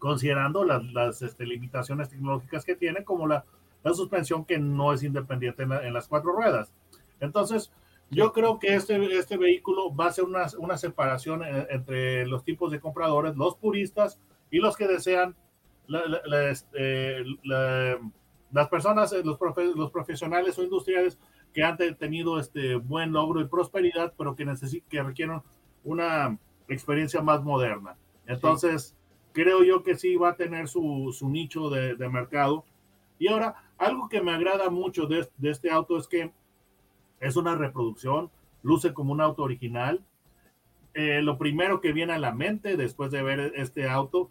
considerando 0.00 0.64
las, 0.64 0.82
las 0.92 1.22
este, 1.22 1.46
limitaciones 1.46 2.08
tecnológicas 2.08 2.64
que 2.64 2.74
tiene, 2.74 3.04
como 3.04 3.28
la, 3.28 3.44
la 3.84 3.94
suspensión 3.94 4.44
que 4.44 4.58
no 4.58 4.92
es 4.92 5.04
independiente 5.04 5.62
en, 5.62 5.92
las 5.94 6.08
cuatro 6.08 6.32
ruedas. 6.32 6.72
Entonces, 7.20 7.72
yo 8.10 8.32
creo 8.32 8.58
que 8.58 8.74
este, 8.74 8.96
este 9.16 9.36
vehículo 9.36 9.94
va 9.94 10.06
a 10.06 10.12
ser 10.12 10.24
una, 10.24 10.46
una 10.58 10.76
separación 10.76 11.44
eh, 11.44 11.68
entre 11.70 12.26
los 12.26 12.42
tipos 12.42 12.72
de 12.72 12.80
compradores, 12.80 13.36
los 13.36 13.54
puristas 13.54 14.20
y 14.50 14.58
los 14.58 14.76
que 14.76 14.88
desean 14.88 15.36
este, 16.50 17.22
las 18.52 18.68
personas, 18.68 19.12
eh, 19.12 19.22
los, 19.24 19.38
los 19.74 19.90
profesionales 19.90 20.58
o 20.58 20.62
industriales 20.62 21.18
que 21.52 21.62
han 21.62 21.76
tenido 21.76 22.38
este 22.38 22.76
buen 22.76 23.12
logro 23.12 23.40
y 23.40 23.48
prosperidad, 23.48 24.12
pero 24.16 24.36
que, 24.36 24.46
que 24.88 25.02
requieren 25.02 25.42
una 25.84 26.38
experiencia 26.68 27.22
más 27.22 27.42
moderna. 27.42 27.96
Entonces, 28.26 28.96
creo 29.32 29.62
yo 29.62 29.82
que 29.82 29.96
sí 29.96 30.16
va 30.16 30.30
a 30.30 30.36
tener 30.36 30.68
su, 30.68 31.14
su 31.16 31.28
nicho 31.28 31.70
de, 31.70 31.94
de 31.94 32.08
mercado. 32.08 32.64
Y 33.18 33.28
ahora, 33.28 33.54
algo 33.78 34.08
que 34.08 34.22
me 34.22 34.32
agrada 34.32 34.70
mucho 34.70 35.06
de, 35.06 35.28
este 35.42 35.70
auto 35.70 35.98
es 35.98 36.08
que 36.08 36.32
es 37.20 37.36
una 37.36 37.54
reproducción, 37.54 38.30
luce 38.62 38.92
como 38.92 39.12
un 39.12 39.20
auto 39.20 39.42
original. 39.42 40.02
Eh, 40.94 41.20
lo 41.22 41.38
primero 41.38 41.80
que 41.80 41.92
viene 41.92 42.14
a 42.14 42.18
la 42.18 42.32
mente 42.32 42.76
después 42.76 43.10
de 43.10 43.22
ver 43.22 43.52
este 43.56 43.88
auto, 43.88 44.30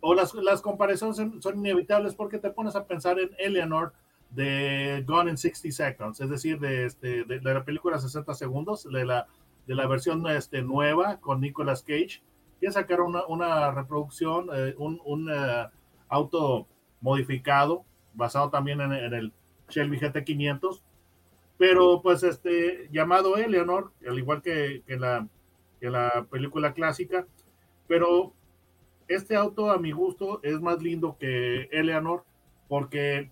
o 0.00 0.14
las, 0.14 0.34
las 0.34 0.60
comparaciones 0.62 1.16
son, 1.16 1.40
inevitables 1.58 2.14
porque 2.14 2.38
te 2.38 2.50
pones 2.50 2.76
a 2.76 2.86
pensar 2.86 3.18
en 3.18 3.30
Eleanor 3.38 3.92
de 4.30 5.04
Gone 5.06 5.30
in 5.30 5.38
60 5.38 5.74
Seconds, 5.74 6.20
es 6.20 6.30
decir, 6.30 6.60
de, 6.60 6.84
este, 6.84 7.24
de, 7.24 7.40
la 7.40 7.64
película 7.64 7.98
60 7.98 8.34
segundos, 8.34 8.86
de 8.90 9.04
la, 9.04 9.26
de 9.66 9.74
la 9.74 9.86
versión 9.86 10.26
este, 10.28 10.62
nueva 10.62 11.18
con 11.18 11.40
Nicolas 11.40 11.82
Cage, 11.82 12.22
que 12.60 12.70
sacaron 12.70 13.08
una, 13.08 13.26
una 13.26 13.70
reproducción, 13.70 14.48
eh, 14.52 14.74
un, 14.78 15.00
un 15.04 15.30
eh, 15.30 15.66
auto 16.08 16.66
modificado 17.00 17.84
basado 18.14 18.50
también 18.50 18.80
en, 18.80 18.92
el 18.92 19.32
Shelby 19.68 19.98
GT500, 19.98 20.82
pero 21.56 22.02
pues 22.02 22.22
este 22.22 22.88
llamado 22.92 23.36
Eleanor, 23.36 23.92
al 24.06 24.18
igual 24.18 24.42
que, 24.42 24.82
la, 24.88 25.26
la 25.80 26.26
película 26.30 26.72
clásica, 26.72 27.26
pero 27.86 28.32
este 29.08 29.36
auto 29.36 29.70
a 29.70 29.78
mi 29.78 29.90
gusto 29.90 30.40
es 30.42 30.60
más 30.60 30.82
lindo 30.82 31.16
que 31.18 31.62
Eleanor 31.72 32.24
porque 32.68 33.30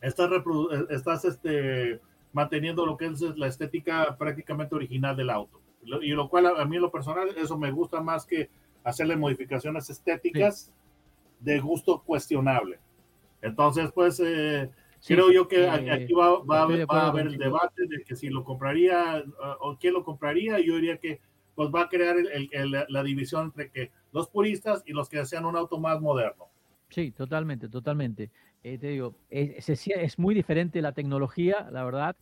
estás, 0.00 0.30
estás 0.90 1.24
este, 1.24 2.00
manteniendo 2.32 2.84
lo 2.84 2.96
que 2.96 3.06
es 3.06 3.20
la 3.36 3.46
estética 3.46 4.16
prácticamente 4.18 4.74
original 4.74 5.16
del 5.16 5.30
auto. 5.30 5.60
Y 6.02 6.10
lo 6.10 6.28
cual 6.28 6.46
a, 6.46 6.64
mí 6.64 6.76
en 6.76 6.82
lo 6.82 6.90
personal 6.90 7.28
eso 7.36 7.56
me 7.56 7.70
gusta 7.70 8.00
más 8.00 8.26
que 8.26 8.50
hacerle 8.84 9.16
modificaciones 9.16 9.88
estéticas 9.88 10.72
de 11.40 11.60
gusto 11.60 12.02
cuestionable. 12.02 12.78
Entonces, 13.40 13.90
pues, 13.94 14.20
eh, 14.24 14.70
creo 15.06 15.30
yo 15.30 15.46
que 15.46 15.64
eh, 15.64 15.90
aquí 15.90 16.12
va, 16.12 16.42
va, 16.42 16.60
a 16.60 17.08
haber 17.08 17.28
el 17.28 17.38
debate 17.38 17.86
de 17.86 18.02
que 18.02 18.16
si 18.16 18.28
lo 18.28 18.42
compraría 18.42 19.22
o 19.60 19.76
quién 19.78 19.94
lo 19.94 20.04
compraría. 20.04 20.58
Yo 20.58 20.74
diría 20.74 20.98
que 20.98 21.20
pues 21.58 21.70
va 21.74 21.82
a 21.82 21.88
crear 21.88 22.14
el, 22.16 22.86
la 22.88 23.02
división 23.02 23.46
entre 23.46 23.68
que 23.72 23.90
los 24.12 24.28
puristas 24.28 24.84
y 24.86 24.92
los 24.92 25.08
que 25.08 25.16
desean 25.16 25.44
un 25.44 25.56
auto 25.56 25.80
más 25.80 26.00
moderno. 26.00 26.44
Sí, 26.88 27.10
totalmente, 27.10 27.68
totalmente. 27.68 28.30
Eh, 28.62 28.78
te 28.78 28.86
digo, 28.86 29.16
es, 29.28 29.68
es, 29.68 30.18
muy 30.20 30.36
diferente 30.36 30.80
la 30.80 30.92
tecnología, 30.92 31.68
la 31.72 31.82
verdad, 31.82 32.14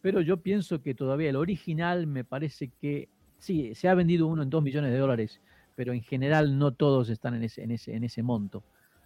pero 0.00 0.20
yo 0.20 0.36
pienso 0.36 0.80
que 0.80 0.94
todavía 0.94 1.30
el 1.30 1.34
original 1.34 2.06
me 2.06 2.22
parece 2.22 2.70
que 2.80 3.08
sí, 3.40 3.74
se 3.74 3.88
ha 3.88 3.94
vendido 3.94 4.28
uno 4.28 4.44
en 4.44 4.50
dos 4.50 4.62
millones 4.62 4.92
de 4.92 4.98
dólares, 4.98 5.40
pero 5.74 5.92
en 5.92 6.04
general 6.04 6.56
no 6.56 6.70
todos 6.70 7.08
están 7.08 7.34
en 7.34 7.42
ese, 7.42 7.64
en 7.64 7.72
ese, 7.72 7.96
en 7.96 8.04
ese 8.04 8.22
monto. 8.22 8.62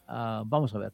Ah, 0.06 0.42
vamos 0.44 0.74
a 0.74 0.78
ver 0.80 0.92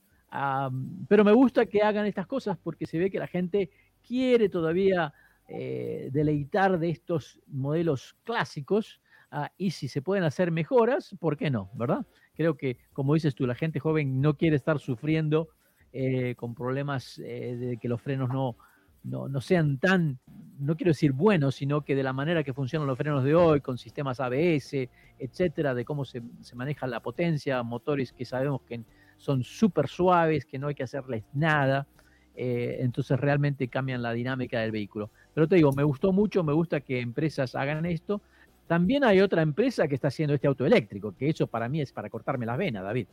pero 1.09 1.25
me 1.25 1.33
gusta 1.33 1.67
que 1.67 1.83
hagan 1.83 2.07
estas 2.07 2.27
cosas 2.27 2.59
porque 2.63 2.87
se 2.87 2.99
ve 2.99 3.11
que 3.11 3.19
la 3.19 3.29
gente 3.29 3.71
quiere 4.07 4.49
todavía 4.49 5.13
eh, 5.49 6.09
deleitar 6.13 6.79
de 6.79 6.91
estos 6.91 7.41
modelos 7.47 8.17
clásicos 8.25 9.01
ah, 9.31 9.53
y 9.59 9.73
si 9.73 9.89
se 9.89 10.03
pueden 10.03 10.25
hacer 10.25 10.51
mejoras, 10.51 11.15
¿por 11.21 11.37
qué 11.37 11.51
no? 11.51 11.71
¿Verdad? 11.75 12.07
Creo 12.35 12.57
que, 12.57 12.79
como 12.93 13.15
dices 13.15 13.35
tú, 13.35 13.47
la 13.47 13.55
gente 13.55 13.81
joven 13.81 14.21
no 14.21 14.37
quiere 14.37 14.57
estar 14.57 14.79
sufriendo 14.79 15.49
eh, 15.93 16.35
con 16.37 16.55
problemas 16.55 17.19
eh, 17.19 17.57
de 17.57 17.77
que 17.77 17.89
los 17.89 18.01
frenos 18.01 18.31
no, 18.31 18.57
no, 19.05 19.41
sean 19.41 19.79
tan, 19.79 20.19
no 20.59 20.77
quiero 20.77 20.91
decir 20.91 21.13
buenos, 21.13 21.57
sino 21.57 21.83
que 21.83 21.95
de 21.95 22.03
la 22.03 22.13
manera 22.13 22.43
que 22.43 22.55
funcionan 22.55 22.89
los 22.89 22.97
frenos 22.97 23.23
de 23.23 23.35
hoy, 23.35 23.61
con 23.61 23.77
sistemas 23.77 24.19
ABS, 24.21 24.89
etcétera, 25.19 25.75
de 25.75 25.85
cómo 25.85 26.05
se, 26.05 26.23
se 26.41 26.57
maneja 26.57 26.87
la 26.87 27.01
potencia, 27.01 27.63
motores 27.63 28.13
que 28.13 28.25
sabemos 28.25 28.63
que 28.63 28.83
son 29.19 29.45
súper 29.45 29.89
suaves, 29.89 30.47
que 30.47 30.59
no 30.59 30.69
hay 30.69 30.75
que 30.75 30.83
hacerles 30.85 31.25
nada. 31.33 31.87
Eh, 32.37 32.79
entonces 32.81 33.19
realmente 33.19 33.69
cambian 33.69 34.03
la 34.03 34.13
dinámica 34.13 34.61
del 34.61 34.73
vehículo. 34.73 35.11
Pero 35.35 35.47
te 35.47 35.57
digo, 35.57 35.73
me 35.73 35.85
gustó 35.85 36.13
mucho, 36.13 36.43
me 36.43 36.53
gusta 36.53 36.81
que 36.81 37.01
empresas 37.01 37.55
hagan 37.55 37.87
esto. 37.87 38.21
También 38.67 39.05
hay 39.05 39.21
otra 39.21 39.43
empresa 39.43 39.87
que 39.87 39.95
está 39.95 40.09
haciendo 40.09 40.35
este 40.35 40.47
auto 40.47 40.65
eléctrico, 40.65 41.15
que 41.17 41.29
eso 41.29 41.47
para 41.47 41.69
mí 41.69 41.81
es 41.81 41.93
para 41.93 42.09
cortarme 42.09 42.47
las 42.47 42.59
venas, 42.59 42.83
David. 42.83 43.07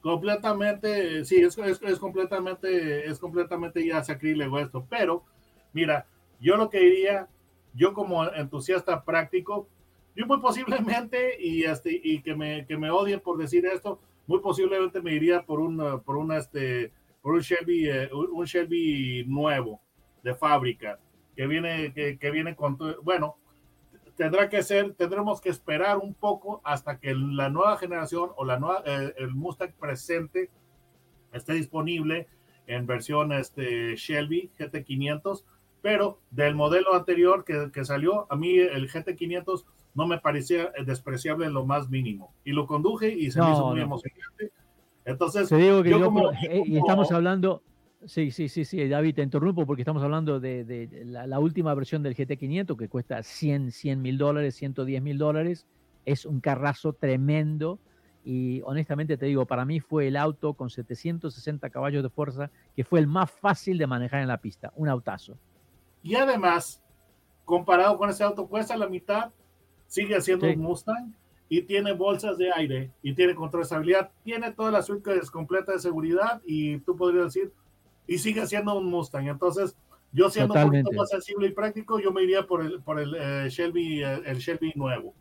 Completamente, 0.00 1.24
sí, 1.24 1.36
es, 1.36 1.58
es, 1.58 1.98
completamente, 1.98 3.06
es 3.06 3.18
completamente 3.18 3.84
ya 3.84 4.02
sacrílego 4.02 4.58
esto. 4.58 4.86
Pero, 4.88 5.24
mira, 5.72 6.06
yo 6.40 6.56
lo 6.56 6.70
que 6.70 6.80
diría, 6.80 7.28
yo 7.74 7.92
como 7.92 8.24
entusiasta 8.24 9.04
práctico, 9.04 9.68
yo 10.14 10.26
muy 10.26 10.40
posiblemente, 10.40 11.36
y, 11.40 11.64
este, 11.64 12.00
y 12.02 12.22
que, 12.22 12.34
me, 12.34 12.66
que 12.66 12.78
me 12.78 12.90
odien 12.90 13.20
por 13.20 13.36
decir 13.36 13.66
esto, 13.66 14.00
muy 14.26 14.40
posiblemente 14.40 15.02
me 15.02 15.12
iría 15.12 15.42
por 15.42 15.60
un, 15.60 16.00
por 16.04 16.16
una, 16.16 16.38
este, 16.38 16.92
por 17.26 17.34
un 17.34 17.40
Shelby, 17.40 17.88
eh, 17.88 18.08
un 18.12 18.44
Shelby 18.44 19.24
nuevo 19.26 19.80
de 20.22 20.32
fábrica 20.36 21.00
que 21.34 21.48
viene, 21.48 21.92
que, 21.92 22.18
que 22.20 22.30
viene 22.30 22.54
con, 22.54 22.78
bueno, 23.02 23.36
tendrá 24.14 24.48
que 24.48 24.62
ser, 24.62 24.94
tendremos 24.94 25.40
que 25.40 25.48
esperar 25.48 25.98
un 25.98 26.14
poco 26.14 26.60
hasta 26.62 27.00
que 27.00 27.16
la 27.16 27.50
nueva 27.50 27.78
generación 27.78 28.30
o 28.36 28.44
la 28.44 28.60
nueva, 28.60 28.84
eh, 28.86 29.12
el 29.18 29.34
Mustang 29.34 29.72
presente 29.72 30.50
esté 31.32 31.54
disponible 31.54 32.28
en 32.68 32.86
versión 32.86 33.32
este, 33.32 33.96
Shelby 33.96 34.52
GT500, 34.56 35.42
pero 35.82 36.20
del 36.30 36.54
modelo 36.54 36.94
anterior 36.94 37.44
que, 37.44 37.72
que, 37.72 37.84
salió, 37.84 38.28
a 38.30 38.36
mí 38.36 38.56
el 38.56 38.88
GT500 38.88 39.64
no 39.96 40.06
me 40.06 40.20
parecía 40.20 40.70
despreciable 40.84 41.46
en 41.46 41.54
lo 41.54 41.66
más 41.66 41.90
mínimo. 41.90 42.32
Y 42.44 42.52
lo 42.52 42.68
conduje 42.68 43.08
y 43.12 43.32
se 43.32 43.42
me 43.42 43.50
hizo 43.50 43.66
muy 43.66 43.80
emocionante. 43.80 44.52
Entonces, 45.06 45.48
te 45.48 45.56
digo 45.56 45.84
que 45.84 45.90
yo, 45.90 46.32
eh, 46.50 46.64
y 46.66 46.76
estamos 46.78 47.12
hablando, 47.12 47.62
sí, 48.04 48.32
sí, 48.32 48.48
sí, 48.48 48.64
sí, 48.64 48.88
David, 48.88 49.14
te 49.14 49.22
interrumpo 49.22 49.64
porque 49.64 49.82
estamos 49.82 50.02
hablando 50.02 50.40
de, 50.40 50.88
la, 51.06 51.38
última 51.38 51.72
versión 51.74 52.02
del 52.02 52.16
GT500 52.16 52.76
que 52.76 52.88
cuesta 52.88 53.22
100, 53.22 53.70
100 53.70 54.02
mil 54.02 54.18
dólares, 54.18 54.56
110 54.56 55.00
mil 55.00 55.16
dólares. 55.16 55.64
Es 56.04 56.26
un 56.26 56.40
carrazo 56.40 56.92
tremendo. 56.92 57.78
Y 58.24 58.60
honestamente 58.64 59.16
te 59.16 59.26
digo, 59.26 59.46
para 59.46 59.64
mí 59.64 59.78
fue 59.78 60.08
el 60.08 60.16
auto 60.16 60.54
con 60.54 60.70
760 60.70 61.70
caballos 61.70 62.02
de 62.02 62.10
fuerza 62.10 62.50
que 62.74 62.82
fue 62.82 62.98
el 62.98 63.06
más 63.06 63.30
fácil 63.30 63.78
de 63.78 63.86
manejar 63.86 64.20
en 64.20 64.26
la 64.26 64.38
pista, 64.38 64.72
un 64.74 64.88
autazo. 64.88 65.38
Y 66.02 66.16
además, 66.16 66.82
comparado 67.44 67.96
con 67.96 68.10
ese 68.10 68.24
auto, 68.24 68.48
cuesta 68.48 68.76
la 68.76 68.88
mitad 68.88 69.30
sigue 69.86 70.16
haciendo 70.16 70.48
un 70.48 70.58
Mustang 70.58 71.14
y 71.48 71.62
tiene 71.62 71.92
bolsas 71.92 72.38
de 72.38 72.52
aire 72.52 72.90
y 73.02 73.14
tiene 73.14 73.34
control 73.34 73.62
de 73.62 73.64
estabilidad, 73.64 74.10
tiene 74.24 74.52
toda 74.52 74.70
la 74.70 74.82
suite 74.82 75.20
completa 75.32 75.72
de 75.72 75.78
seguridad 75.78 76.40
y 76.44 76.78
tú 76.78 76.96
podrías 76.96 77.32
decir, 77.34 77.52
y 78.06 78.18
sigue 78.18 78.46
siendo 78.46 78.76
un 78.76 78.86
Mustang. 78.86 79.28
Entonces, 79.28 79.76
yo 80.12 80.30
siendo 80.30 80.54
un 80.54 80.62
poquito 80.62 80.92
más 80.92 81.10
sensible 81.10 81.48
y 81.48 81.52
práctico, 81.52 82.00
yo 82.00 82.12
me 82.12 82.22
iría 82.22 82.46
por 82.46 82.64
el, 82.64 82.80
por 82.80 82.98
el 82.98 83.14
eh, 83.14 83.48
Shelby, 83.48 84.02
eh, 84.02 84.22
el 84.26 84.38
Shelby 84.38 84.72
nuevo. 84.74 85.14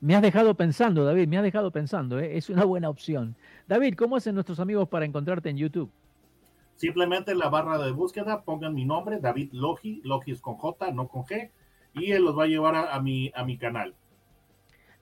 Me 0.00 0.16
has 0.16 0.22
dejado 0.22 0.54
pensando, 0.54 1.04
David, 1.04 1.28
me 1.28 1.36
has 1.36 1.42
dejado 1.42 1.70
pensando, 1.70 2.18
¿eh? 2.18 2.36
es 2.36 2.48
una 2.48 2.64
buena 2.64 2.88
opción. 2.88 3.36
David, 3.68 3.94
¿cómo 3.96 4.16
hacen 4.16 4.34
nuestros 4.34 4.58
amigos 4.58 4.88
para 4.88 5.04
encontrarte 5.04 5.50
en 5.50 5.58
YouTube? 5.58 5.90
Simplemente 6.76 7.32
en 7.32 7.38
la 7.38 7.50
barra 7.50 7.76
de 7.76 7.92
búsqueda 7.92 8.42
pongan 8.42 8.74
mi 8.74 8.86
nombre, 8.86 9.18
David 9.20 9.50
Logi, 9.52 10.00
Logi 10.02 10.32
es 10.32 10.40
con 10.40 10.54
J, 10.54 10.90
no 10.92 11.08
con 11.08 11.24
G, 11.24 11.50
y 11.92 12.12
él 12.12 12.24
los 12.24 12.38
va 12.38 12.44
a 12.44 12.46
llevar 12.46 12.74
a, 12.74 12.98
mi, 13.00 13.30
a 13.34 13.44
mi 13.44 13.58
canal. 13.58 13.94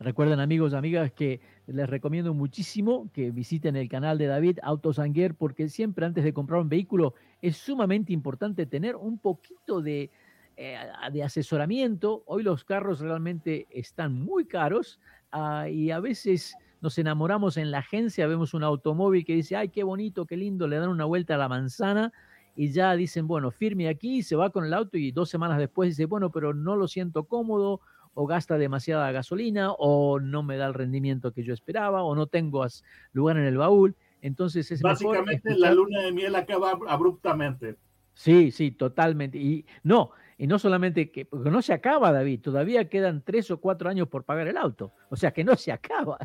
Recuerden 0.01 0.39
amigos, 0.39 0.75
amigas, 0.75 1.11
que 1.13 1.41
les 1.67 1.91
recomiendo 1.91 2.33
muchísimo 2.33 3.11
que 3.13 3.33
visiten 3.33 3.75
el 3.75 3.89
canal 3.89 4.17
de 4.17 4.27
David 4.27 4.61
Autosanguer 4.63 5.35
porque 5.35 5.69
siempre 5.69 6.07
antes 6.07 6.23
de 6.23 6.33
comprar 6.33 6.61
un 6.61 6.69
vehículo 6.69 7.15
es 7.43 7.57
sumamente 7.57 8.13
importante 8.13 8.65
tener 8.67 8.95
un 8.95 9.19
poquito 9.19 9.83
de, 9.83 10.11
eh, 10.57 10.77
asesoramiento. 11.25 12.23
Hoy 12.27 12.45
los 12.45 12.65
carros 12.65 13.01
realmente 13.01 13.67
están 13.71 14.15
muy 14.15 14.47
caros 14.47 15.01
ah, 15.33 15.69
y 15.69 15.91
a 15.91 15.99
veces 15.99 16.55
nos 16.81 16.97
enamoramos 16.99 17.57
en 17.57 17.73
la 17.73 17.79
agencia, 17.79 18.29
vemos 18.29 18.55
un 18.55 18.63
automóvil 18.63 19.25
que 19.25 19.35
dice, 19.35 19.57
ay, 19.57 19.69
qué 19.69 19.83
bonito, 19.83 20.27
qué 20.27 20.37
lindo, 20.37 20.69
le 20.69 20.79
dan 20.79 20.91
una 20.91 21.07
vuelta 21.07 21.35
a 21.35 21.39
la 21.39 21.49
manzana 21.49 22.13
y 22.55 22.71
ya 22.71 22.95
dicen, 22.95 23.27
bueno, 23.27 23.51
firme 23.51 23.89
aquí, 23.89 24.23
se 24.23 24.37
va 24.37 24.51
con 24.51 24.65
el 24.65 24.75
auto 24.75 24.97
y 24.97 25.11
dos 25.11 25.29
semanas 25.29 25.59
después 25.59 25.91
dice, 25.91 26.07
bueno, 26.07 26.31
pero 26.31 26.55
no 26.55 26.77
lo 26.77 26.87
siento 26.87 27.25
cómodo 27.25 27.81
o 28.21 28.27
gasta 28.27 28.59
demasiada 28.59 29.13
gasolina 29.13 29.71
o 29.79 30.19
no 30.19 30.43
me 30.43 30.57
da 30.57 30.67
el 30.67 30.75
rendimiento 30.75 31.33
que 31.33 31.45
yo 31.45 31.55
esperaba 31.55 32.03
o 32.03 32.17
no 32.17 32.27
tengo 32.27 32.67
lugar 33.13 33.37
en 33.37 33.45
el 33.45 33.57
baúl. 33.57 33.95
Entonces 34.21 34.73
es 34.73 34.83
Básicamente 34.83 35.57
la 35.57 35.73
luna 35.73 36.03
de 36.03 36.11
miel 36.11 36.35
acaba 36.35 36.77
abruptamente. 36.89 37.77
Sí, 38.15 38.51
sí, 38.51 38.73
totalmente. 38.73 39.39
Y 39.39 39.67
no, 39.85 40.11
y 40.37 40.49
no 40.49 40.59
solamente 40.59 41.13
que, 41.13 41.27
porque 41.27 41.49
no 41.49 41.63
se 41.63 41.73
acaba, 41.73 42.11
David, 42.11 42.41
todavía 42.41 42.89
quedan 42.89 43.23
tres 43.23 43.53
o 43.53 43.61
cuatro 43.61 43.89
años 43.89 44.09
por 44.09 44.25
pagar 44.25 44.49
el 44.49 44.57
auto. 44.57 44.93
O 45.11 45.17
sea 45.17 45.31
que 45.31 45.45
no 45.45 45.55
se 45.55 45.71
acaba. 45.71 46.19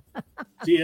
Sí, 0.64 0.80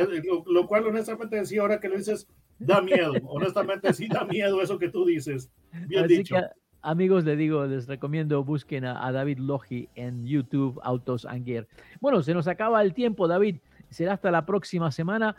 lo, 0.45 0.67
cual 0.67 0.85
honestamente 0.85 1.43
sí, 1.43 1.57
ahora 1.57 1.79
que 1.79 1.89
lo 1.89 1.97
dices, 1.97 2.27
da 2.59 2.83
miedo. 2.83 3.13
Honestamente 3.23 3.93
sí 3.93 4.07
da 4.07 4.25
miedo 4.25 4.61
eso 4.61 4.77
que 4.77 4.89
tú 4.89 5.05
dices. 5.05 5.51
Bien 5.87 6.05
dicho. 6.05 6.35
Amigos, 6.81 7.25
les 7.25 7.37
digo, 7.37 7.65
les 7.65 7.87
recomiendo 7.87 8.41
busquen 8.45 8.85
a, 8.85 9.11
David 9.11 9.39
Logi 9.39 9.89
en 9.95 10.25
YouTube 10.25 10.79
Autos 10.81 11.25
and 11.25 11.45
Gear. 11.45 11.67
Bueno, 11.99 12.21
se 12.21 12.33
nos 12.33 12.47
acaba 12.47 12.81
el 12.81 12.93
tiempo, 12.93 13.27
David. 13.27 13.57
Será 13.89 14.13
hasta 14.13 14.31
la 14.31 14.45
próxima 14.45 14.89
semana. 14.89 15.35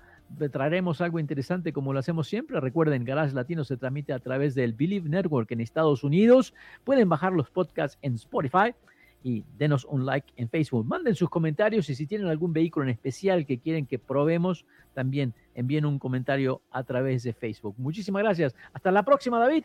Traeremos 0.53 1.01
algo 1.01 1.19
interesante 1.19 1.73
como 1.73 1.95
lo 1.95 1.99
hacemos 1.99 2.29
siempre. 2.29 2.61
Recuerden, 2.61 3.05
Garage 3.05 3.35
Latino 3.35 3.65
se 3.65 3.79
transmite 3.79 4.13
a 4.13 4.19
través 4.19 4.55
del 4.55 4.75
Believe 4.75 5.09
Network 5.09 5.51
en 5.53 5.63
Estados 5.63 6.05
Unidos. 6.05 6.53
Pueden 6.85 7.09
bajar 7.09 7.33
los 7.33 7.49
podcasts 7.49 7.99
en 8.03 8.17
Spotify 8.17 8.75
y 9.23 9.43
denos 9.57 9.87
un 9.87 10.05
like 10.05 10.31
en 10.37 10.51
Facebook. 10.51 10.85
Manden 10.85 11.15
sus 11.15 11.31
comentarios 11.31 11.89
y 11.89 11.95
si 11.95 12.07
tienen 12.07 12.27
algún 12.27 12.53
vehículo 12.53 12.85
en 12.85 12.91
especial 12.91 13.47
que 13.47 13.59
quieren 13.59 13.87
que 13.87 13.99
probemos, 13.99 14.67
también 14.93 15.33
envíen 15.55 15.87
un 15.87 15.99
comentario 15.99 16.61
a 16.71 16.85
través 16.85 17.23
de 17.23 17.33
Facebook. 17.33 17.77
Muchísimas 17.79 18.23
gracias. 18.23 18.55
Hasta 18.75 18.91
la 18.91 19.05
próxima, 19.05 19.39
David. 19.39 19.65